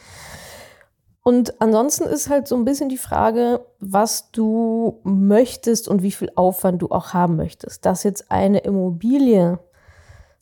Und 1.23 1.61
ansonsten 1.61 2.05
ist 2.05 2.29
halt 2.29 2.47
so 2.47 2.55
ein 2.55 2.65
bisschen 2.65 2.89
die 2.89 2.97
Frage, 2.97 3.65
was 3.79 4.31
du 4.31 4.99
möchtest 5.03 5.87
und 5.87 6.01
wie 6.01 6.11
viel 6.11 6.31
Aufwand 6.35 6.81
du 6.81 6.89
auch 6.89 7.13
haben 7.13 7.35
möchtest. 7.35 7.85
Dass 7.85 8.03
jetzt 8.03 8.31
eine 8.31 8.59
Immobilie 8.59 9.59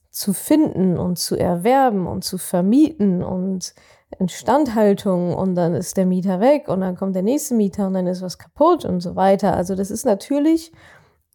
zu 0.10 0.34
finden 0.34 0.98
und 0.98 1.18
zu 1.18 1.36
erwerben 1.36 2.08
und 2.08 2.24
zu 2.24 2.38
vermieten 2.38 3.24
und 3.24 3.74
Instandhaltung 4.18 5.36
und 5.36 5.56
dann 5.56 5.76
ist 5.76 5.98
der 5.98 6.06
Mieter 6.06 6.40
weg 6.40 6.68
und 6.68 6.82
dann 6.82 6.96
kommt 6.96 7.16
der 7.16 7.22
nächste 7.22 7.54
Mieter 7.54 7.88
und 7.88 7.94
dann 7.94 8.08
ist 8.08 8.22
was 8.22 8.38
kaputt 8.38 8.86
und 8.86 9.02
so 9.02 9.16
weiter. 9.16 9.56
Also 9.56 9.76
das 9.76 9.92
ist 9.92 10.06
natürlich 10.06 10.72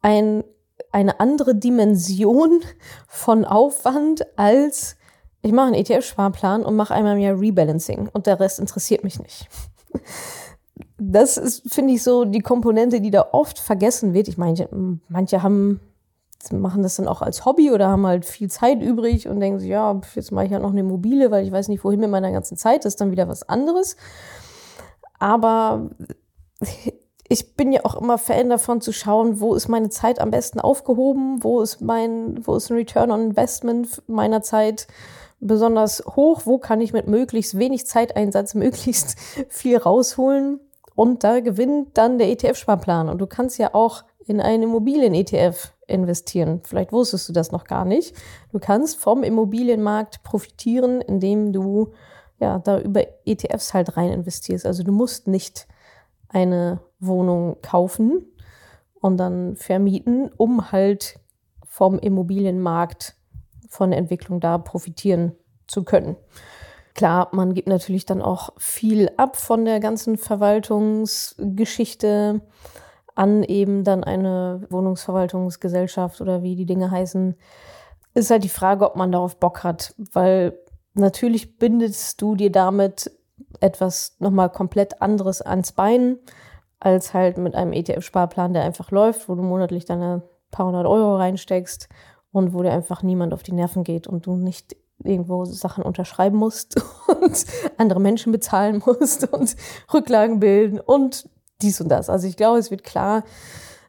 ein, 0.01 0.43
eine 0.91 1.19
andere 1.19 1.55
Dimension 1.55 2.61
von 3.07 3.45
Aufwand 3.45 4.25
als 4.37 4.97
ich 5.45 5.51
mache 5.51 5.67
einen 5.67 5.75
ETF-Sparplan 5.75 6.65
und 6.65 6.75
mache 6.75 6.95
einmal 6.95 7.17
im 7.17 7.21
Jahr 7.21 7.39
Rebalancing 7.39 8.09
und 8.11 8.25
der 8.25 8.39
Rest 8.39 8.59
interessiert 8.59 9.03
mich 9.03 9.19
nicht. 9.19 9.47
Das 10.97 11.37
ist, 11.37 11.71
finde 11.71 11.93
ich, 11.93 12.01
so 12.01 12.25
die 12.25 12.39
Komponente, 12.39 12.99
die 12.99 13.11
da 13.11 13.27
oft 13.31 13.59
vergessen 13.59 14.15
wird. 14.15 14.27
Ich 14.27 14.39
meine, 14.39 14.67
manche 15.07 15.43
haben, 15.43 15.81
machen 16.51 16.83
das 16.83 16.95
dann 16.95 17.07
auch 17.07 17.21
als 17.21 17.45
Hobby 17.45 17.71
oder 17.71 17.87
haben 17.87 18.05
halt 18.05 18.25
viel 18.25 18.49
Zeit 18.49 18.81
übrig 18.81 19.27
und 19.27 19.39
denken 19.39 19.59
sich, 19.59 19.69
ja, 19.69 19.99
jetzt 20.15 20.31
mache 20.31 20.45
ich 20.45 20.51
halt 20.51 20.61
noch 20.61 20.71
eine 20.71 20.81
Immobilie, 20.81 21.31
weil 21.31 21.45
ich 21.45 21.51
weiß 21.51 21.67
nicht, 21.67 21.83
wohin 21.83 21.99
mit 21.99 22.09
meiner 22.09 22.31
ganzen 22.31 22.57
Zeit. 22.57 22.85
Das 22.85 22.93
ist 22.93 23.01
dann 23.01 23.11
wieder 23.11 23.27
was 23.27 23.47
anderes. 23.47 23.95
Aber 25.19 25.89
ich 27.27 27.55
bin 27.55 27.71
ja 27.71 27.81
auch 27.83 27.95
immer 27.95 28.17
Fan 28.17 28.49
davon 28.49 28.81
zu 28.81 28.91
schauen, 28.91 29.39
wo 29.39 29.55
ist 29.55 29.67
meine 29.67 29.89
Zeit 29.89 30.19
am 30.19 30.31
besten 30.31 30.59
aufgehoben, 30.59 31.43
wo 31.43 31.61
ist 31.61 31.81
mein, 31.81 32.45
wo 32.45 32.55
ist 32.55 32.69
ein 32.69 32.77
Return 32.77 33.11
on 33.11 33.21
Investment 33.21 34.03
meiner 34.07 34.41
Zeit 34.41 34.87
besonders 35.39 36.03
hoch, 36.15 36.41
wo 36.45 36.57
kann 36.57 36.81
ich 36.81 36.93
mit 36.93 37.07
möglichst 37.07 37.57
wenig 37.57 37.85
Zeiteinsatz 37.85 38.53
möglichst 38.55 39.17
viel 39.49 39.77
rausholen. 39.77 40.59
Und 40.95 41.25
da 41.25 41.41
gewinnt 41.41 41.97
dann 41.97 42.17
der 42.17 42.29
ETF-Sparplan. 42.29 43.09
Und 43.09 43.17
du 43.17 43.27
kannst 43.27 43.57
ja 43.57 43.73
auch 43.73 44.05
in 44.25 44.39
einen 44.39 44.63
Immobilien-ETF 44.63 45.73
investieren. 45.87 46.61
Vielleicht 46.63 46.91
wusstest 46.91 47.29
du 47.29 47.33
das 47.33 47.51
noch 47.51 47.65
gar 47.65 47.85
nicht. 47.85 48.15
Du 48.51 48.59
kannst 48.59 48.99
vom 48.99 49.23
Immobilienmarkt 49.23 50.23
profitieren, 50.23 51.01
indem 51.01 51.53
du 51.53 51.93
ja 52.39 52.59
da 52.59 52.79
über 52.79 53.01
ETFs 53.25 53.73
halt 53.73 53.97
rein 53.97 54.11
investierst. 54.11 54.65
Also 54.65 54.83
du 54.83 54.91
musst 54.91 55.27
nicht 55.27 55.67
eine 56.29 56.79
Wohnung 56.99 57.57
kaufen 57.61 58.25
und 58.99 59.17
dann 59.17 59.55
vermieten, 59.55 60.31
um 60.35 60.71
halt 60.71 61.19
vom 61.65 61.99
Immobilienmarkt 61.99 63.15
von 63.67 63.91
der 63.91 63.99
Entwicklung 63.99 64.39
da 64.39 64.57
profitieren 64.57 65.33
zu 65.67 65.83
können. 65.83 66.15
Klar, 66.93 67.27
man 67.33 67.53
gibt 67.53 67.67
natürlich 67.67 68.05
dann 68.05 68.21
auch 68.21 68.51
viel 68.57 69.11
ab 69.17 69.35
von 69.35 69.65
der 69.65 69.81
ganzen 69.81 70.17
Verwaltungsgeschichte 70.17 72.39
an 73.15 73.43
eben 73.43 73.83
dann 73.83 74.03
eine 74.03 74.61
Wohnungsverwaltungsgesellschaft 74.69 76.21
oder 76.21 76.43
wie 76.43 76.55
die 76.55 76.65
Dinge 76.65 76.91
heißen. 76.91 77.35
Ist 78.13 78.29
halt 78.29 78.43
die 78.43 78.49
Frage, 78.49 78.85
ob 78.85 78.95
man 78.95 79.11
darauf 79.11 79.39
Bock 79.39 79.63
hat, 79.63 79.95
weil 79.97 80.57
natürlich 80.93 81.57
bindest 81.57 82.21
du 82.21 82.35
dir 82.35 82.51
damit 82.51 83.11
etwas 83.59 84.15
nochmal 84.19 84.49
komplett 84.49 85.01
anderes 85.01 85.41
ans 85.41 85.71
Bein, 85.71 86.17
als 86.79 87.13
halt 87.13 87.37
mit 87.37 87.55
einem 87.55 87.73
ETF-Sparplan, 87.73 88.53
der 88.53 88.63
einfach 88.63 88.91
läuft, 88.91 89.27
wo 89.27 89.35
du 89.35 89.41
monatlich 89.41 89.85
deine 89.85 90.23
paar 90.51 90.67
hundert 90.67 90.85
Euro 90.85 91.17
reinsteckst 91.17 91.89
und 92.31 92.53
wo 92.53 92.63
dir 92.63 92.71
einfach 92.71 93.01
niemand 93.01 93.33
auf 93.33 93.43
die 93.43 93.53
Nerven 93.53 93.83
geht 93.83 94.07
und 94.07 94.25
du 94.25 94.35
nicht 94.35 94.75
irgendwo 95.03 95.45
Sachen 95.45 95.83
unterschreiben 95.83 96.37
musst 96.37 96.81
und 97.07 97.45
andere 97.77 97.99
Menschen 97.99 98.31
bezahlen 98.31 98.81
musst 98.85 99.31
und 99.33 99.55
Rücklagen 99.93 100.39
bilden 100.39 100.79
und 100.79 101.29
dies 101.61 101.79
und 101.81 101.89
das. 101.89 102.09
Also 102.09 102.27
ich 102.27 102.37
glaube, 102.37 102.59
es 102.59 102.71
wird 102.71 102.83
klar, 102.83 103.23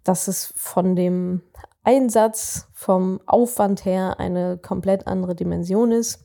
dass 0.05 0.29
es 0.29 0.53
von 0.57 0.97
dem 0.97 1.43
Einsatz, 1.83 2.69
vom 2.75 3.21
Aufwand 3.27 3.85
her 3.85 4.19
eine 4.19 4.59
komplett 4.59 5.07
andere 5.07 5.35
Dimension 5.35 5.93
ist. 5.93 6.25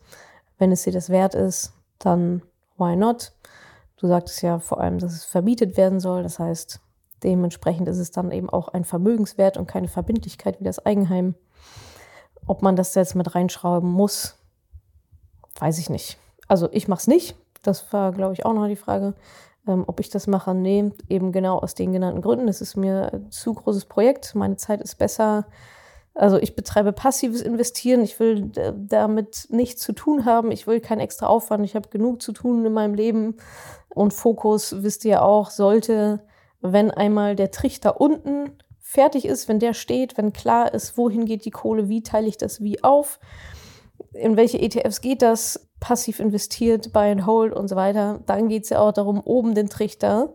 Wenn 0.58 0.72
es 0.72 0.84
dir 0.84 0.94
das 0.94 1.10
wert 1.10 1.36
ist, 1.36 1.74
dann 2.00 2.42
why 2.78 2.96
not? 2.96 3.34
Du 3.98 4.08
sagtest 4.08 4.42
ja 4.42 4.60
vor 4.60 4.82
allem, 4.82 4.98
dass 4.98 5.14
es 5.14 5.26
verbietet 5.26 5.78
werden 5.78 6.00
soll. 6.00 6.24
Das 6.24 6.40
heißt, 6.40 6.80
dementsprechend 7.24 7.88
ist 7.88 8.00
es 8.00 8.12
dann 8.12 8.32
eben 8.32 8.50
auch 8.50 8.70
ein 8.70 8.84
Vermögenswert 8.84 9.58
und 9.58 9.68
keine 9.68 9.88
Verbindlichkeit 9.88 10.60
wie 10.60 10.64
das 10.64 10.84
Eigenheim. 10.84 11.36
Ob 12.48 12.64
man 12.64 12.76
das 12.76 12.96
jetzt 12.96 13.16
mit 13.16 13.36
reinschrauben 13.36 13.90
muss, 13.90 14.36
weiß 15.60 15.78
ich 15.78 15.90
nicht. 15.90 16.18
Also 16.48 16.70
ich 16.72 16.88
mache 16.88 17.02
es 17.02 17.08
nicht. 17.08 17.36
Das 17.62 17.94
war, 17.94 18.12
glaube 18.12 18.34
ich, 18.34 18.46
auch 18.46 18.54
noch 18.54 18.68
die 18.68 18.76
Frage, 18.76 19.14
ähm, 19.68 19.84
ob 19.88 20.00
ich 20.00 20.10
das 20.10 20.28
mache. 20.28 20.54
Nee, 20.54 20.92
eben 21.10 21.32
genau 21.32 21.60
aus 21.60 21.76
den 21.76 21.92
genannten 21.92 22.22
Gründen. 22.22 22.48
Es 22.48 22.62
ist 22.62 22.76
mir 22.76 23.14
ein 23.14 23.32
zu 23.32 23.54
großes 23.54 23.86
Projekt. 23.86 24.36
Meine 24.36 24.58
Zeit 24.58 24.82
ist 24.82 24.96
besser. 24.96 25.46
Also 26.14 26.38
ich 26.38 26.56
betreibe 26.56 26.92
passives 26.92 27.42
Investieren. 27.42 28.02
Ich 28.02 28.20
will 28.20 28.52
damit 28.76 29.48
nichts 29.50 29.82
zu 29.82 29.94
tun 29.94 30.26
haben. 30.26 30.52
Ich 30.52 30.68
will 30.68 30.82
keinen 30.82 31.00
extra 31.00 31.28
Aufwand. 31.28 31.64
Ich 31.66 31.76
habe 31.76 31.90
genug 31.90 32.22
zu 32.22 32.34
tun 32.34 32.66
in 32.66 32.74
meinem 32.74 32.94
Leben. 32.94 33.38
Und 33.90 34.14
Fokus, 34.14 34.84
wisst 34.84 35.06
ihr 35.06 35.24
auch, 35.24 35.50
sollte, 35.50 36.22
wenn 36.62 36.92
einmal 36.92 37.36
der 37.36 37.52
Trichter 37.52 38.02
unten 38.02 38.52
fertig 38.92 39.26
ist, 39.26 39.48
wenn 39.48 39.60
der 39.60 39.74
steht, 39.74 40.18
wenn 40.18 40.34
klar 40.34 40.74
ist, 40.74 40.98
wohin 40.98 41.26
geht 41.26 41.46
die 41.46 41.52
Kohle, 41.52 41.88
wie 41.88 42.04
teile 42.04 42.28
ich 42.28 42.38
das 42.38 42.62
wie 42.62 42.84
auf, 42.84 43.20
in 44.14 44.38
welche 44.38 44.60
ETFs 44.60 45.02
geht 45.02 45.22
das, 45.22 45.70
passiv 45.80 46.20
investiert, 46.20 46.94
Buy 46.94 47.12
and 47.12 47.26
Hold 47.26 47.54
und 47.54 47.68
so 47.68 47.76
weiter, 47.76 48.20
dann 48.26 48.50
geht 48.50 48.64
es 48.64 48.70
ja 48.70 48.80
auch 48.80 48.92
darum, 48.92 49.22
oben 49.22 49.56
den 49.56 49.70
Trichter 49.70 50.34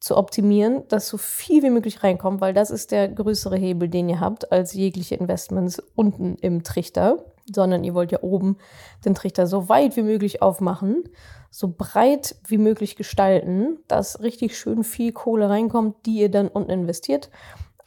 zu 0.00 0.16
optimieren, 0.16 0.84
dass 0.88 1.08
so 1.08 1.16
viel 1.16 1.62
wie 1.62 1.70
möglich 1.70 2.02
reinkommt, 2.02 2.40
weil 2.40 2.54
das 2.54 2.70
ist 2.70 2.92
der 2.92 3.08
größere 3.08 3.56
Hebel, 3.56 3.88
den 3.88 4.08
ihr 4.08 4.20
habt, 4.20 4.52
als 4.52 4.74
jegliche 4.74 5.14
Investments 5.14 5.82
unten 5.94 6.36
im 6.36 6.62
Trichter, 6.62 7.24
sondern 7.52 7.82
ihr 7.82 7.94
wollt 7.94 8.12
ja 8.12 8.22
oben 8.22 8.58
den 9.04 9.14
Trichter 9.14 9.46
so 9.46 9.68
weit 9.68 9.96
wie 9.96 10.02
möglich 10.02 10.42
aufmachen, 10.42 11.04
so 11.50 11.74
breit 11.76 12.36
wie 12.46 12.58
möglich 12.58 12.96
gestalten, 12.96 13.78
dass 13.88 14.20
richtig 14.20 14.58
schön 14.58 14.84
viel 14.84 15.12
Kohle 15.12 15.48
reinkommt, 15.48 16.04
die 16.04 16.18
ihr 16.18 16.30
dann 16.30 16.48
unten 16.48 16.70
investiert. 16.70 17.30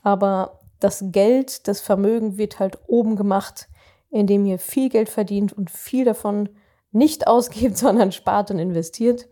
Aber 0.02 0.60
das 0.80 1.06
Geld, 1.12 1.68
das 1.68 1.80
Vermögen 1.80 2.38
wird 2.38 2.60
halt 2.60 2.80
oben 2.88 3.16
gemacht, 3.16 3.70
indem 4.10 4.46
ihr 4.46 4.60
viel 4.60 4.90
Geld 4.90 5.10
verdient 5.10 5.54
und 5.54 5.70
viel 5.70 6.06
davon 6.06 6.50
nicht 6.92 7.28
ausgibt, 7.28 7.78
sondern 7.78 8.12
spart 8.12 8.52
und 8.52 8.60
investiert. 8.60 9.28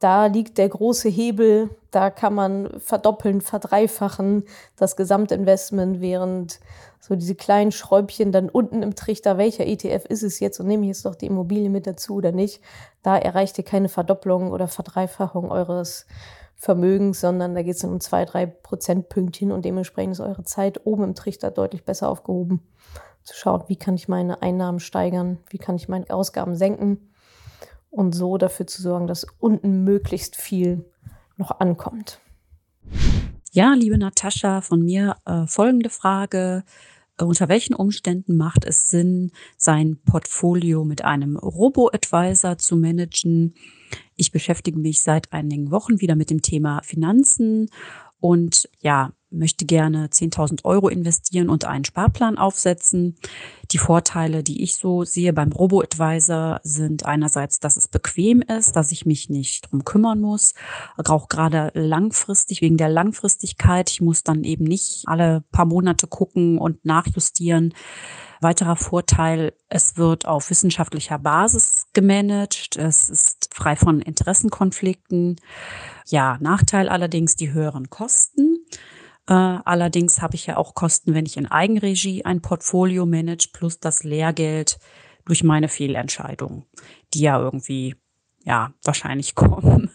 Da 0.00 0.26
liegt 0.26 0.58
der 0.58 0.68
große 0.68 1.08
Hebel, 1.08 1.70
da 1.90 2.10
kann 2.10 2.34
man 2.34 2.78
verdoppeln, 2.78 3.40
verdreifachen 3.40 4.44
das 4.76 4.96
Gesamtinvestment, 4.96 6.00
während 6.00 6.60
so 7.00 7.16
diese 7.16 7.34
kleinen 7.34 7.72
Schräubchen 7.72 8.32
dann 8.32 8.48
unten 8.48 8.82
im 8.82 8.94
Trichter, 8.94 9.38
welcher 9.38 9.66
ETF 9.66 10.04
ist 10.06 10.22
es 10.22 10.40
jetzt 10.40 10.58
und 10.58 10.66
nehme 10.66 10.82
ich 10.82 10.88
jetzt 10.88 11.06
doch 11.06 11.14
die 11.14 11.26
Immobilie 11.26 11.70
mit 11.70 11.86
dazu 11.86 12.16
oder 12.16 12.32
nicht, 12.32 12.60
da 13.02 13.16
erreicht 13.16 13.56
ihr 13.58 13.64
keine 13.64 13.88
Verdopplung 13.88 14.50
oder 14.50 14.68
Verdreifachung 14.68 15.50
eures 15.50 16.06
Vermögens, 16.54 17.20
sondern 17.20 17.54
da 17.54 17.62
geht 17.62 17.76
es 17.76 17.84
um 17.84 18.00
zwei, 18.00 18.24
drei 18.24 18.46
Prozentpünktchen 18.46 19.52
und 19.52 19.64
dementsprechend 19.64 20.12
ist 20.12 20.20
eure 20.20 20.44
Zeit 20.44 20.86
oben 20.86 21.04
im 21.04 21.14
Trichter 21.14 21.50
deutlich 21.50 21.84
besser 21.84 22.08
aufgehoben. 22.08 22.62
Zu 23.24 23.34
schauen, 23.34 23.64
wie 23.68 23.76
kann 23.76 23.94
ich 23.94 24.08
meine 24.08 24.42
Einnahmen 24.42 24.80
steigern, 24.80 25.38
wie 25.48 25.58
kann 25.58 25.76
ich 25.76 25.88
meine 25.88 26.10
Ausgaben 26.10 26.56
senken 26.56 27.10
und 27.90 28.14
so 28.14 28.36
dafür 28.38 28.66
zu 28.66 28.82
sorgen, 28.82 29.06
dass 29.06 29.26
unten 29.38 29.84
möglichst 29.84 30.36
viel 30.36 30.84
noch 31.36 31.58
ankommt. 31.60 32.20
Ja, 33.52 33.74
liebe 33.74 33.96
Natascha, 33.96 34.60
von 34.60 34.82
mir 34.82 35.16
äh, 35.24 35.46
folgende 35.46 35.90
Frage. 35.90 36.64
Unter 37.16 37.48
welchen 37.48 37.74
Umständen 37.74 38.36
macht 38.36 38.64
es 38.64 38.90
Sinn, 38.90 39.30
sein 39.56 40.00
Portfolio 40.04 40.84
mit 40.84 41.04
einem 41.04 41.36
Robo-Advisor 41.36 42.58
zu 42.58 42.76
managen? 42.76 43.54
Ich 44.16 44.32
beschäftige 44.32 44.78
mich 44.78 45.02
seit 45.02 45.32
einigen 45.32 45.70
Wochen 45.70 46.00
wieder 46.00 46.16
mit 46.16 46.30
dem 46.30 46.42
Thema 46.42 46.80
Finanzen 46.82 47.70
und 48.18 48.68
ja, 48.80 49.12
möchte 49.34 49.64
gerne 49.64 50.06
10.000 50.06 50.64
Euro 50.64 50.88
investieren 50.88 51.48
und 51.48 51.64
einen 51.64 51.84
Sparplan 51.84 52.38
aufsetzen. 52.38 53.16
Die 53.70 53.78
Vorteile, 53.78 54.42
die 54.42 54.62
ich 54.62 54.76
so 54.76 55.04
sehe 55.04 55.32
beim 55.32 55.52
Robo-Advisor 55.52 56.60
sind 56.62 57.06
einerseits, 57.06 57.60
dass 57.60 57.76
es 57.76 57.88
bequem 57.88 58.42
ist, 58.42 58.76
dass 58.76 58.92
ich 58.92 59.06
mich 59.06 59.30
nicht 59.30 59.70
drum 59.70 59.84
kümmern 59.84 60.20
muss, 60.20 60.54
auch 60.96 61.28
gerade 61.28 61.70
langfristig, 61.74 62.60
wegen 62.60 62.76
der 62.76 62.88
Langfristigkeit. 62.88 63.90
Ich 63.90 64.00
muss 64.00 64.22
dann 64.22 64.44
eben 64.44 64.64
nicht 64.64 65.04
alle 65.06 65.44
paar 65.50 65.66
Monate 65.66 66.06
gucken 66.06 66.58
und 66.58 66.84
nachjustieren. 66.84 67.74
Weiterer 68.40 68.76
Vorteil, 68.76 69.54
es 69.70 69.96
wird 69.96 70.26
auf 70.26 70.50
wissenschaftlicher 70.50 71.18
Basis 71.18 71.86
gemanagt. 71.94 72.76
Es 72.76 73.08
ist 73.08 73.48
frei 73.54 73.74
von 73.74 74.00
Interessenkonflikten. 74.00 75.40
Ja, 76.06 76.36
Nachteil 76.40 76.90
allerdings 76.90 77.36
die 77.36 77.52
höheren 77.52 77.88
Kosten. 77.88 78.53
Äh, 79.28 79.32
allerdings 79.32 80.20
habe 80.20 80.34
ich 80.34 80.46
ja 80.46 80.56
auch 80.56 80.74
Kosten, 80.74 81.14
wenn 81.14 81.26
ich 81.26 81.36
in 81.36 81.46
Eigenregie 81.46 82.24
ein 82.24 82.42
Portfolio 82.42 83.06
manage, 83.06 83.48
plus 83.52 83.80
das 83.80 84.04
Lehrgeld 84.04 84.78
durch 85.24 85.42
meine 85.42 85.68
Fehlentscheidung, 85.68 86.66
die 87.14 87.20
ja 87.20 87.40
irgendwie 87.40 87.96
ja, 88.44 88.72
wahrscheinlich 88.84 89.34
kommen. 89.34 89.90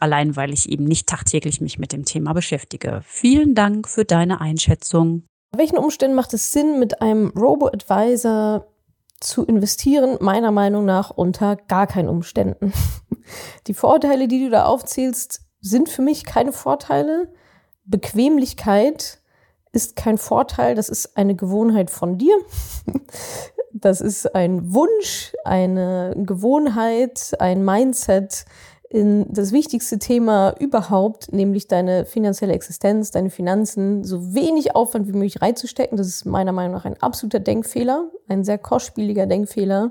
Allein 0.00 0.36
weil 0.36 0.52
ich 0.52 0.68
eben 0.68 0.84
nicht 0.84 1.08
tagtäglich 1.08 1.60
mich 1.60 1.78
mit 1.78 1.92
dem 1.92 2.04
Thema 2.04 2.32
beschäftige. 2.32 3.02
Vielen 3.04 3.54
Dank 3.54 3.88
für 3.88 4.04
deine 4.04 4.40
Einschätzung. 4.40 5.24
In 5.52 5.58
welchen 5.58 5.78
Umständen 5.78 6.16
macht 6.16 6.34
es 6.34 6.52
Sinn, 6.52 6.78
mit 6.80 7.00
einem 7.00 7.28
Robo-Advisor 7.28 8.66
zu 9.20 9.44
investieren? 9.44 10.16
Meiner 10.20 10.50
Meinung 10.50 10.84
nach 10.84 11.10
unter 11.10 11.56
gar 11.56 11.86
keinen 11.86 12.08
Umständen. 12.08 12.72
Die 13.66 13.74
Vorteile, 13.74 14.28
die 14.28 14.40
du 14.40 14.50
da 14.50 14.64
aufzählst, 14.64 15.42
sind 15.60 15.88
für 15.88 16.02
mich 16.02 16.24
keine 16.24 16.52
Vorteile. 16.52 17.32
Bequemlichkeit 17.84 19.18
ist 19.72 19.96
kein 19.96 20.18
Vorteil, 20.18 20.74
das 20.74 20.88
ist 20.88 21.16
eine 21.16 21.34
Gewohnheit 21.34 21.90
von 21.90 22.18
dir. 22.18 22.36
Das 23.76 24.00
ist 24.00 24.36
ein 24.36 24.72
Wunsch, 24.72 25.34
eine 25.44 26.14
Gewohnheit, 26.16 27.32
ein 27.40 27.64
Mindset 27.64 28.44
in 28.88 29.26
das 29.28 29.50
wichtigste 29.50 29.98
Thema 29.98 30.54
überhaupt, 30.60 31.32
nämlich 31.32 31.66
deine 31.66 32.04
finanzielle 32.04 32.52
Existenz, 32.52 33.10
deine 33.10 33.30
Finanzen, 33.30 34.04
so 34.04 34.32
wenig 34.32 34.76
Aufwand 34.76 35.08
wie 35.08 35.12
möglich 35.12 35.42
reinzustecken. 35.42 35.98
Das 35.98 36.06
ist 36.06 36.24
meiner 36.24 36.52
Meinung 36.52 36.74
nach 36.74 36.84
ein 36.84 37.02
absoluter 37.02 37.40
Denkfehler, 37.40 38.08
ein 38.28 38.44
sehr 38.44 38.58
kostspieliger 38.58 39.26
Denkfehler, 39.26 39.90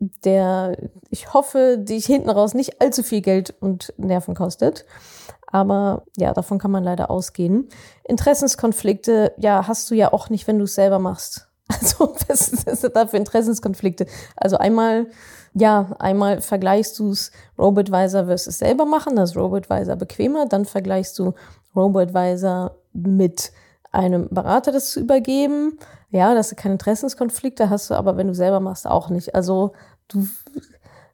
der, 0.00 0.76
ich 1.10 1.32
hoffe, 1.34 1.78
dich 1.78 2.06
hinten 2.06 2.30
raus 2.30 2.54
nicht 2.54 2.80
allzu 2.80 3.02
viel 3.02 3.20
Geld 3.20 3.54
und 3.60 3.92
Nerven 3.96 4.34
kostet. 4.34 4.84
Aber 5.50 6.04
ja, 6.16 6.32
davon 6.32 6.58
kann 6.58 6.70
man 6.70 6.84
leider 6.84 7.10
ausgehen. 7.10 7.68
Interessenskonflikte, 8.04 9.32
ja, 9.38 9.66
hast 9.66 9.90
du 9.90 9.94
ja 9.94 10.12
auch 10.12 10.28
nicht, 10.30 10.46
wenn 10.46 10.58
du 10.58 10.64
es 10.64 10.74
selber 10.74 10.98
machst. 10.98 11.44
Also, 11.70 12.14
was 12.28 12.48
ist 12.48 12.90
da 12.94 13.06
für 13.06 13.18
Interessenskonflikte? 13.18 14.06
Also 14.36 14.56
einmal, 14.56 15.08
ja, 15.52 15.94
einmal 15.98 16.40
vergleichst 16.40 16.98
du 16.98 17.10
es 17.10 17.30
RoboAdvisor 17.58 18.24
versus 18.24 18.58
selber 18.58 18.86
machen, 18.86 19.16
das 19.16 19.30
ist 19.30 19.36
RoboAdvisor 19.36 19.96
bequemer, 19.96 20.46
dann 20.46 20.64
vergleichst 20.64 21.18
du 21.18 21.34
RoboAdvisor 21.76 22.74
mit 22.94 23.52
einem 23.92 24.28
Berater 24.30 24.72
das 24.72 24.92
zu 24.92 25.00
übergeben. 25.00 25.78
Ja, 26.10 26.34
das 26.34 26.48
sind 26.48 26.58
keine 26.58 26.74
Interessenskonflikte, 26.74 27.68
hast 27.68 27.90
du 27.90 27.94
aber, 27.94 28.16
wenn 28.16 28.28
du 28.28 28.34
selber 28.34 28.60
machst, 28.60 28.86
auch 28.86 29.10
nicht. 29.10 29.34
Also 29.34 29.72
du 30.08 30.26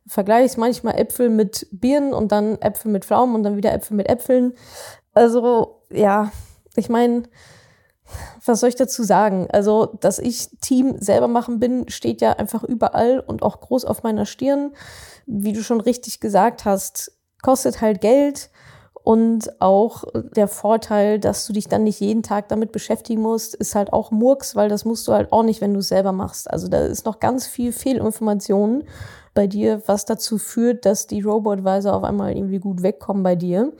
vergleichst 0.06 0.58
manchmal 0.58 0.98
Äpfel 0.98 1.30
mit 1.30 1.66
Birnen 1.72 2.12
und 2.12 2.30
dann 2.30 2.60
Äpfel 2.60 2.90
mit 2.90 3.04
Pflaumen 3.04 3.34
und 3.34 3.42
dann 3.42 3.56
wieder 3.56 3.72
Äpfel 3.72 3.96
mit 3.96 4.08
Äpfeln. 4.08 4.54
Also, 5.14 5.82
ja, 5.90 6.30
ich 6.76 6.88
meine, 6.88 7.24
was 8.44 8.60
soll 8.60 8.68
ich 8.68 8.76
dazu 8.76 9.02
sagen? 9.02 9.48
Also, 9.50 9.96
dass 10.00 10.18
ich 10.18 10.50
Team 10.60 10.96
selber 11.00 11.28
machen 11.28 11.58
bin, 11.58 11.88
steht 11.88 12.20
ja 12.20 12.32
einfach 12.32 12.62
überall 12.62 13.20
und 13.20 13.42
auch 13.42 13.60
groß 13.60 13.84
auf 13.84 14.02
meiner 14.02 14.26
Stirn. 14.26 14.74
Wie 15.26 15.52
du 15.52 15.62
schon 15.62 15.80
richtig 15.80 16.20
gesagt 16.20 16.64
hast, 16.64 17.12
kostet 17.42 17.80
halt 17.80 18.00
Geld. 18.00 18.50
Und 19.04 19.60
auch 19.60 20.04
der 20.34 20.48
Vorteil, 20.48 21.18
dass 21.18 21.46
du 21.46 21.52
dich 21.52 21.68
dann 21.68 21.84
nicht 21.84 22.00
jeden 22.00 22.22
Tag 22.22 22.48
damit 22.48 22.72
beschäftigen 22.72 23.20
musst, 23.20 23.54
ist 23.54 23.74
halt 23.74 23.92
auch 23.92 24.10
Murks, 24.10 24.56
weil 24.56 24.70
das 24.70 24.86
musst 24.86 25.06
du 25.06 25.12
halt 25.12 25.30
auch 25.30 25.42
nicht, 25.42 25.60
wenn 25.60 25.74
du 25.74 25.80
es 25.80 25.88
selber 25.88 26.12
machst. 26.12 26.50
Also 26.50 26.68
da 26.68 26.78
ist 26.78 27.04
noch 27.04 27.20
ganz 27.20 27.46
viel 27.46 27.72
Fehlinformation 27.72 28.84
bei 29.34 29.46
dir, 29.46 29.82
was 29.84 30.06
dazu 30.06 30.38
führt, 30.38 30.86
dass 30.86 31.06
die 31.06 31.20
Robo-Advisor 31.20 31.92
auf 31.94 32.02
einmal 32.02 32.34
irgendwie 32.34 32.60
gut 32.60 32.82
wegkommen 32.82 33.22
bei 33.22 33.36
dir. 33.36 33.74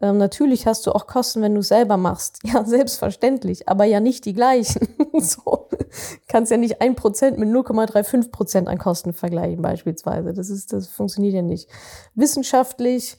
Ähm, 0.00 0.16
natürlich 0.16 0.66
hast 0.66 0.86
du 0.86 0.92
auch 0.92 1.06
Kosten, 1.06 1.42
wenn 1.42 1.52
du 1.52 1.60
es 1.60 1.68
selber 1.68 1.98
machst. 1.98 2.38
Ja, 2.44 2.64
selbstverständlich, 2.64 3.68
aber 3.68 3.84
ja 3.84 4.00
nicht 4.00 4.24
die 4.24 4.32
gleichen. 4.32 4.88
so. 5.18 5.68
Kannst 6.28 6.50
ja 6.50 6.56
nicht 6.56 6.80
ein 6.80 6.94
Prozent 6.94 7.36
mit 7.36 7.50
0,35 7.50 8.30
Prozent 8.30 8.68
an 8.68 8.78
Kosten 8.78 9.12
vergleichen, 9.12 9.60
beispielsweise. 9.60 10.32
Das 10.32 10.48
ist, 10.48 10.72
das 10.72 10.88
funktioniert 10.88 11.34
ja 11.34 11.42
nicht. 11.42 11.68
Wissenschaftlich, 12.14 13.18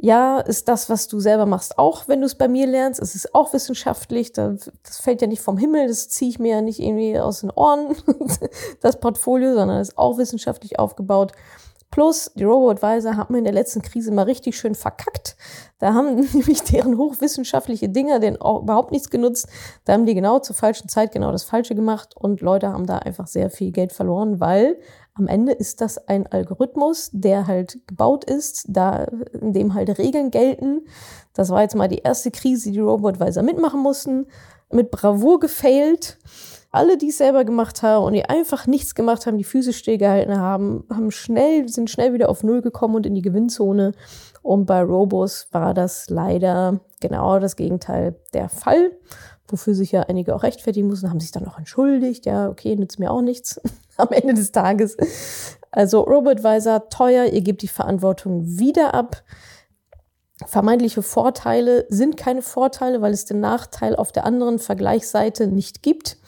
ja, 0.00 0.38
ist 0.38 0.68
das, 0.68 0.88
was 0.88 1.08
du 1.08 1.18
selber 1.18 1.44
machst, 1.44 1.76
auch 1.76 2.06
wenn 2.06 2.20
du 2.20 2.26
es 2.26 2.36
bei 2.36 2.46
mir 2.46 2.68
lernst. 2.68 3.00
Es 3.00 3.16
ist 3.16 3.34
auch 3.34 3.52
wissenschaftlich. 3.52 4.32
Das 4.32 4.70
fällt 5.00 5.22
ja 5.22 5.26
nicht 5.26 5.42
vom 5.42 5.58
Himmel. 5.58 5.88
Das 5.88 6.08
ziehe 6.08 6.30
ich 6.30 6.38
mir 6.38 6.56
ja 6.56 6.60
nicht 6.62 6.78
irgendwie 6.78 7.18
aus 7.18 7.40
den 7.40 7.50
Ohren, 7.50 7.96
das 8.80 9.00
Portfolio, 9.00 9.54
sondern 9.54 9.80
ist 9.80 9.98
auch 9.98 10.16
wissenschaftlich 10.16 10.78
aufgebaut. 10.78 11.32
Plus, 11.90 12.30
die 12.34 12.44
Robo-Advisor 12.44 13.16
haben 13.16 13.34
in 13.34 13.44
der 13.44 13.52
letzten 13.52 13.80
Krise 13.80 14.12
mal 14.12 14.24
richtig 14.24 14.58
schön 14.58 14.74
verkackt. 14.74 15.36
Da 15.78 15.94
haben 15.94 16.16
nämlich 16.32 16.62
deren 16.62 16.98
hochwissenschaftliche 16.98 17.88
Dinger 17.88 18.18
den 18.20 18.40
auch 18.40 18.62
überhaupt 18.62 18.92
nichts 18.92 19.08
genutzt. 19.08 19.48
Da 19.84 19.94
haben 19.94 20.04
die 20.04 20.14
genau 20.14 20.38
zur 20.38 20.54
falschen 20.54 20.88
Zeit 20.88 21.12
genau 21.12 21.32
das 21.32 21.44
Falsche 21.44 21.74
gemacht 21.74 22.14
und 22.16 22.40
Leute 22.40 22.68
haben 22.68 22.86
da 22.86 22.98
einfach 22.98 23.26
sehr 23.26 23.50
viel 23.50 23.72
Geld 23.72 23.92
verloren, 23.92 24.38
weil 24.38 24.78
am 25.14 25.26
Ende 25.26 25.52
ist 25.52 25.80
das 25.80 25.98
ein 26.06 26.26
Algorithmus, 26.26 27.10
der 27.12 27.46
halt 27.46 27.78
gebaut 27.88 28.24
ist, 28.24 28.66
da, 28.68 29.04
in 29.32 29.52
dem 29.52 29.74
halt 29.74 29.98
Regeln 29.98 30.30
gelten. 30.30 30.86
Das 31.32 31.50
war 31.50 31.62
jetzt 31.62 31.74
mal 31.74 31.88
die 31.88 31.98
erste 31.98 32.30
Krise, 32.30 32.66
die 32.66 32.72
die 32.72 32.80
Robo-Advisor 32.80 33.42
mitmachen 33.42 33.80
mussten. 33.80 34.26
Mit 34.70 34.90
Bravour 34.90 35.40
gefailt 35.40 36.18
alle, 36.70 36.98
die 36.98 37.08
es 37.08 37.18
selber 37.18 37.44
gemacht 37.44 37.82
haben 37.82 38.04
und 38.04 38.12
die 38.12 38.24
einfach 38.24 38.66
nichts 38.66 38.94
gemacht 38.94 39.26
haben, 39.26 39.38
die 39.38 39.44
Füße 39.44 39.72
stillgehalten 39.72 40.38
haben, 40.38 40.84
haben 40.90 41.10
schnell, 41.10 41.68
sind 41.68 41.88
schnell 41.88 42.12
wieder 42.12 42.28
auf 42.28 42.42
Null 42.42 42.60
gekommen 42.60 42.94
und 42.94 43.06
in 43.06 43.14
die 43.14 43.22
Gewinnzone. 43.22 43.92
Und 44.42 44.66
bei 44.66 44.82
Robos 44.82 45.48
war 45.50 45.72
das 45.72 46.10
leider 46.10 46.80
genau 47.00 47.38
das 47.38 47.56
Gegenteil 47.56 48.16
der 48.34 48.48
Fall, 48.48 48.92
wofür 49.46 49.74
sich 49.74 49.92
ja 49.92 50.02
einige 50.02 50.34
auch 50.34 50.42
rechtfertigen 50.42 50.88
mussten, 50.88 51.08
haben 51.08 51.20
sich 51.20 51.32
dann 51.32 51.48
auch 51.48 51.58
entschuldigt. 51.58 52.26
Ja, 52.26 52.48
okay, 52.48 52.76
nützt 52.76 52.98
mir 52.98 53.10
auch 53.10 53.22
nichts 53.22 53.60
am 53.96 54.08
Ende 54.10 54.34
des 54.34 54.52
Tages. 54.52 54.96
Also 55.70 56.02
RoboAdvisor, 56.02 56.90
teuer, 56.90 57.26
ihr 57.26 57.40
gebt 57.40 57.62
die 57.62 57.68
Verantwortung 57.68 58.58
wieder 58.58 58.94
ab. 58.94 59.22
Vermeintliche 60.46 61.02
Vorteile 61.02 61.86
sind 61.88 62.16
keine 62.16 62.42
Vorteile, 62.42 63.00
weil 63.00 63.12
es 63.12 63.24
den 63.24 63.40
Nachteil 63.40 63.96
auf 63.96 64.12
der 64.12 64.24
anderen 64.24 64.58
Vergleichsseite 64.58 65.48
nicht 65.48 65.82
gibt. 65.82 66.18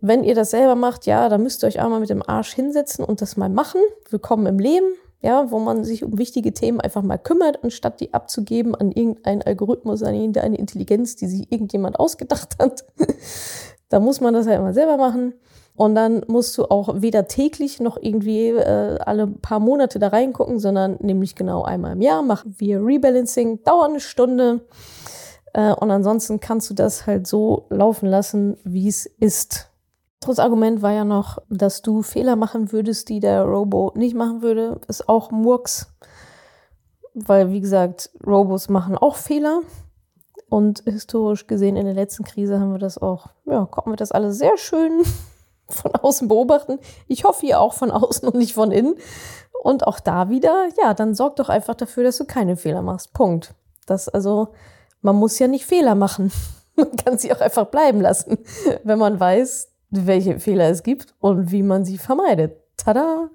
Wenn 0.00 0.22
ihr 0.22 0.36
das 0.36 0.50
selber 0.50 0.76
macht, 0.76 1.06
ja, 1.06 1.28
dann 1.28 1.42
müsst 1.42 1.64
ihr 1.64 1.66
euch 1.66 1.80
einmal 1.80 1.98
mit 1.98 2.10
dem 2.10 2.22
Arsch 2.26 2.54
hinsetzen 2.54 3.04
und 3.04 3.20
das 3.20 3.36
mal 3.36 3.48
machen. 3.48 3.80
Willkommen 4.10 4.46
im 4.46 4.60
Leben, 4.60 4.86
ja, 5.22 5.50
wo 5.50 5.58
man 5.58 5.82
sich 5.82 6.04
um 6.04 6.18
wichtige 6.18 6.52
Themen 6.54 6.80
einfach 6.80 7.02
mal 7.02 7.18
kümmert, 7.18 7.64
anstatt 7.64 7.98
die 8.00 8.14
abzugeben 8.14 8.76
an 8.76 8.92
irgendeinen 8.92 9.42
Algorithmus, 9.42 10.04
an 10.04 10.14
irgendeine 10.14 10.56
Intelligenz, 10.56 11.16
die 11.16 11.26
sich 11.26 11.50
irgendjemand 11.50 11.98
ausgedacht 11.98 12.58
hat. 12.60 12.84
da 13.88 13.98
muss 13.98 14.20
man 14.20 14.34
das 14.34 14.46
ja 14.46 14.54
immer 14.54 14.72
selber 14.72 14.98
machen. 14.98 15.34
Und 15.74 15.96
dann 15.96 16.22
musst 16.28 16.56
du 16.58 16.66
auch 16.66 17.02
weder 17.02 17.26
täglich 17.26 17.80
noch 17.80 17.96
irgendwie 18.00 18.50
äh, 18.50 18.98
alle 19.00 19.26
paar 19.26 19.60
Monate 19.60 19.98
da 19.98 20.08
reingucken, 20.08 20.60
sondern 20.60 20.96
nämlich 21.00 21.34
genau 21.34 21.62
einmal 21.62 21.92
im 21.92 22.02
Jahr 22.02 22.22
machen 22.22 22.54
wir 22.58 22.84
Rebalancing, 22.84 23.64
dauert 23.64 23.90
eine 23.90 24.00
Stunde. 24.00 24.60
Äh, 25.54 25.72
und 25.72 25.90
ansonsten 25.90 26.38
kannst 26.38 26.70
du 26.70 26.74
das 26.74 27.06
halt 27.06 27.26
so 27.26 27.66
laufen 27.68 28.06
lassen, 28.06 28.58
wie 28.62 28.86
es 28.86 29.06
ist. 29.06 29.68
Das 30.20 30.38
Argument 30.38 30.82
war 30.82 30.92
ja 30.92 31.04
noch, 31.04 31.38
dass 31.48 31.82
du 31.82 32.02
Fehler 32.02 32.36
machen 32.36 32.72
würdest, 32.72 33.08
die 33.08 33.20
der 33.20 33.44
Robo 33.44 33.92
nicht 33.94 34.16
machen 34.16 34.42
würde. 34.42 34.80
Ist 34.88 35.08
auch 35.08 35.30
Murks. 35.30 35.94
Weil, 37.14 37.50
wie 37.50 37.60
gesagt, 37.60 38.10
Robos 38.26 38.68
machen 38.68 38.98
auch 38.98 39.16
Fehler. 39.16 39.62
Und 40.50 40.82
historisch 40.86 41.46
gesehen 41.46 41.76
in 41.76 41.84
der 41.84 41.94
letzten 41.94 42.24
Krise 42.24 42.58
haben 42.58 42.72
wir 42.72 42.78
das 42.78 42.98
auch, 42.98 43.26
ja, 43.44 43.66
konnten 43.66 43.90
wir 43.90 43.96
das 43.96 44.12
alles 44.12 44.38
sehr 44.38 44.56
schön 44.56 45.02
von 45.68 45.94
außen 45.94 46.26
beobachten. 46.26 46.78
Ich 47.06 47.24
hoffe, 47.24 47.46
ihr 47.46 47.60
auch 47.60 47.74
von 47.74 47.90
außen 47.90 48.28
und 48.28 48.34
nicht 48.34 48.54
von 48.54 48.72
innen. 48.72 48.94
Und 49.62 49.86
auch 49.86 50.00
da 50.00 50.30
wieder, 50.30 50.68
ja, 50.82 50.94
dann 50.94 51.14
sorg 51.14 51.36
doch 51.36 51.48
einfach 51.48 51.74
dafür, 51.74 52.04
dass 52.04 52.18
du 52.18 52.24
keine 52.24 52.56
Fehler 52.56 52.82
machst. 52.82 53.12
Punkt. 53.12 53.54
Das 53.86 54.08
also, 54.08 54.48
man 55.00 55.16
muss 55.16 55.38
ja 55.38 55.48
nicht 55.48 55.66
Fehler 55.66 55.94
machen. 55.94 56.32
Man 56.76 56.94
kann 56.94 57.18
sie 57.18 57.32
auch 57.32 57.40
einfach 57.40 57.66
bleiben 57.66 58.00
lassen, 58.00 58.38
wenn 58.84 59.00
man 59.00 59.18
weiß, 59.18 59.68
welche 59.90 60.38
Fehler 60.38 60.68
es 60.70 60.82
gibt 60.82 61.14
und 61.20 61.50
wie 61.52 61.62
man 61.62 61.84
sie 61.84 61.98
vermeidet. 61.98 62.56
Tada! 62.76 63.30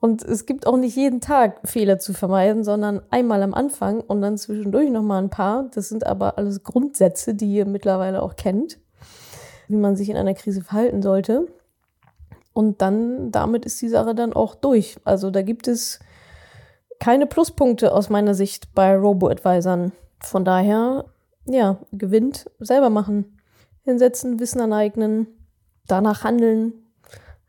Und 0.00 0.22
es 0.22 0.46
gibt 0.46 0.66
auch 0.66 0.78
nicht 0.78 0.96
jeden 0.96 1.20
Tag 1.20 1.60
Fehler 1.68 1.98
zu 1.98 2.14
vermeiden, 2.14 2.64
sondern 2.64 3.02
einmal 3.10 3.42
am 3.42 3.52
Anfang 3.52 4.00
und 4.00 4.22
dann 4.22 4.38
zwischendurch 4.38 4.90
nochmal 4.90 5.22
ein 5.22 5.30
paar. 5.30 5.68
Das 5.74 5.90
sind 5.90 6.06
aber 6.06 6.38
alles 6.38 6.62
Grundsätze, 6.62 7.34
die 7.34 7.52
ihr 7.52 7.66
mittlerweile 7.66 8.22
auch 8.22 8.36
kennt 8.36 8.78
wie 9.70 9.76
man 9.76 9.96
sich 9.96 10.10
in 10.10 10.16
einer 10.16 10.34
Krise 10.34 10.62
verhalten 10.62 11.00
sollte. 11.00 11.46
Und 12.52 12.82
dann, 12.82 13.30
damit 13.30 13.64
ist 13.64 13.80
die 13.80 13.88
Sache 13.88 14.14
dann 14.14 14.32
auch 14.32 14.54
durch. 14.54 14.96
Also 15.04 15.30
da 15.30 15.42
gibt 15.42 15.68
es 15.68 16.00
keine 16.98 17.26
Pluspunkte 17.26 17.94
aus 17.94 18.10
meiner 18.10 18.34
Sicht 18.34 18.74
bei 18.74 18.96
Robo-Advisern. 18.96 19.92
Von 20.18 20.44
daher, 20.44 21.06
ja, 21.46 21.78
gewinnt, 21.92 22.50
selber 22.58 22.90
machen. 22.90 23.38
Hinsetzen, 23.84 24.40
Wissen 24.40 24.60
aneignen, 24.60 25.28
danach 25.86 26.24
handeln. 26.24 26.72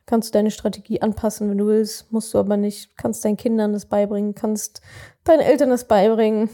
Kannst 0.06 0.30
du 0.30 0.38
deine 0.38 0.52
Strategie 0.52 1.02
anpassen, 1.02 1.50
wenn 1.50 1.58
du 1.58 1.67
willst, 1.67 2.12
musst 2.12 2.34
du 2.34 2.38
aber 2.38 2.58
nicht. 2.58 2.98
Kannst 2.98 3.24
deinen 3.24 3.38
Kindern 3.38 3.74
das 3.74 3.86
beibringen, 3.86 4.36
kannst 4.36 4.82
deinen 5.24 5.39
Eltern 5.39 5.70
das 5.70 5.88
beibringen, 5.88 6.50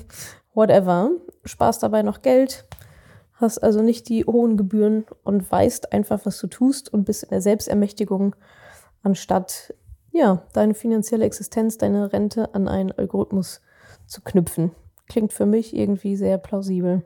whatever. 0.53 1.11
Spaß 1.45 1.79
dabei 1.79 2.03
noch 2.03 2.21
Geld 2.21 2.67
hast 3.37 3.59
also 3.59 3.81
nicht 3.81 4.09
die 4.09 4.25
hohen 4.25 4.57
Gebühren 4.57 5.05
und 5.23 5.49
weißt 5.49 5.93
einfach, 5.93 6.25
was 6.25 6.39
du 6.39 6.47
tust 6.47 6.91
und 6.91 7.05
bist 7.05 7.23
in 7.23 7.29
der 7.29 7.41
Selbstermächtigung, 7.41 8.35
anstatt 9.03 9.73
ja, 10.11 10.43
deine 10.53 10.73
finanzielle 10.73 11.25
Existenz, 11.25 11.77
deine 11.77 12.11
Rente 12.11 12.53
an 12.55 12.67
einen 12.67 12.91
Algorithmus 12.91 13.61
zu 14.07 14.21
knüpfen. 14.21 14.71
Klingt 15.07 15.31
für 15.31 15.45
mich 15.45 15.75
irgendwie 15.75 16.15
sehr 16.15 16.39
plausibel. 16.39 17.05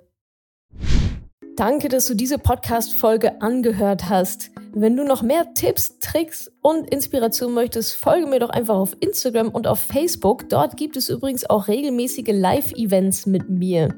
Danke, 1.61 1.89
dass 1.89 2.07
du 2.07 2.15
diese 2.15 2.39
Podcast-Folge 2.39 3.39
angehört 3.39 4.09
hast. 4.09 4.49
Wenn 4.73 4.97
du 4.97 5.03
noch 5.03 5.21
mehr 5.21 5.53
Tipps, 5.53 5.99
Tricks 5.99 6.51
und 6.63 6.89
Inspiration 6.89 7.53
möchtest, 7.53 7.97
folge 7.97 8.25
mir 8.25 8.39
doch 8.39 8.49
einfach 8.49 8.73
auf 8.73 8.97
Instagram 8.99 9.49
und 9.49 9.67
auf 9.67 9.77
Facebook. 9.79 10.49
Dort 10.49 10.75
gibt 10.75 10.97
es 10.97 11.07
übrigens 11.07 11.47
auch 11.47 11.67
regelmäßige 11.67 12.29
Live-Events 12.29 13.27
mit 13.27 13.47
mir. 13.47 13.93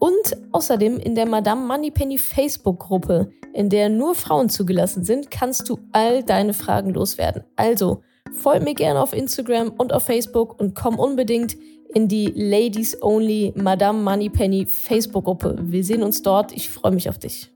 Und 0.00 0.36
außerdem 0.50 0.98
in 0.98 1.14
der 1.14 1.26
Madame 1.26 1.64
Moneypenny 1.64 2.18
Facebook-Gruppe, 2.18 3.30
in 3.52 3.70
der 3.70 3.90
nur 3.90 4.16
Frauen 4.16 4.48
zugelassen 4.48 5.04
sind, 5.04 5.30
kannst 5.30 5.68
du 5.68 5.78
all 5.92 6.24
deine 6.24 6.52
Fragen 6.52 6.94
loswerden. 6.94 7.44
Also, 7.54 8.02
folg 8.32 8.64
mir 8.64 8.74
gerne 8.74 9.00
auf 9.00 9.12
Instagram 9.12 9.70
und 9.70 9.92
auf 9.92 10.02
Facebook 10.02 10.58
und 10.58 10.74
komm 10.74 10.98
unbedingt 10.98 11.54
in 11.94 12.08
die 12.08 12.32
Ladies 12.34 13.00
Only 13.00 13.52
Madame 13.56 14.02
Moneypenny 14.02 14.66
Facebook-Gruppe. 14.66 15.56
Wir 15.60 15.84
sehen 15.84 16.02
uns 16.02 16.22
dort. 16.22 16.52
Ich 16.52 16.68
freue 16.68 16.92
mich 16.92 17.08
auf 17.08 17.18
dich. 17.18 17.50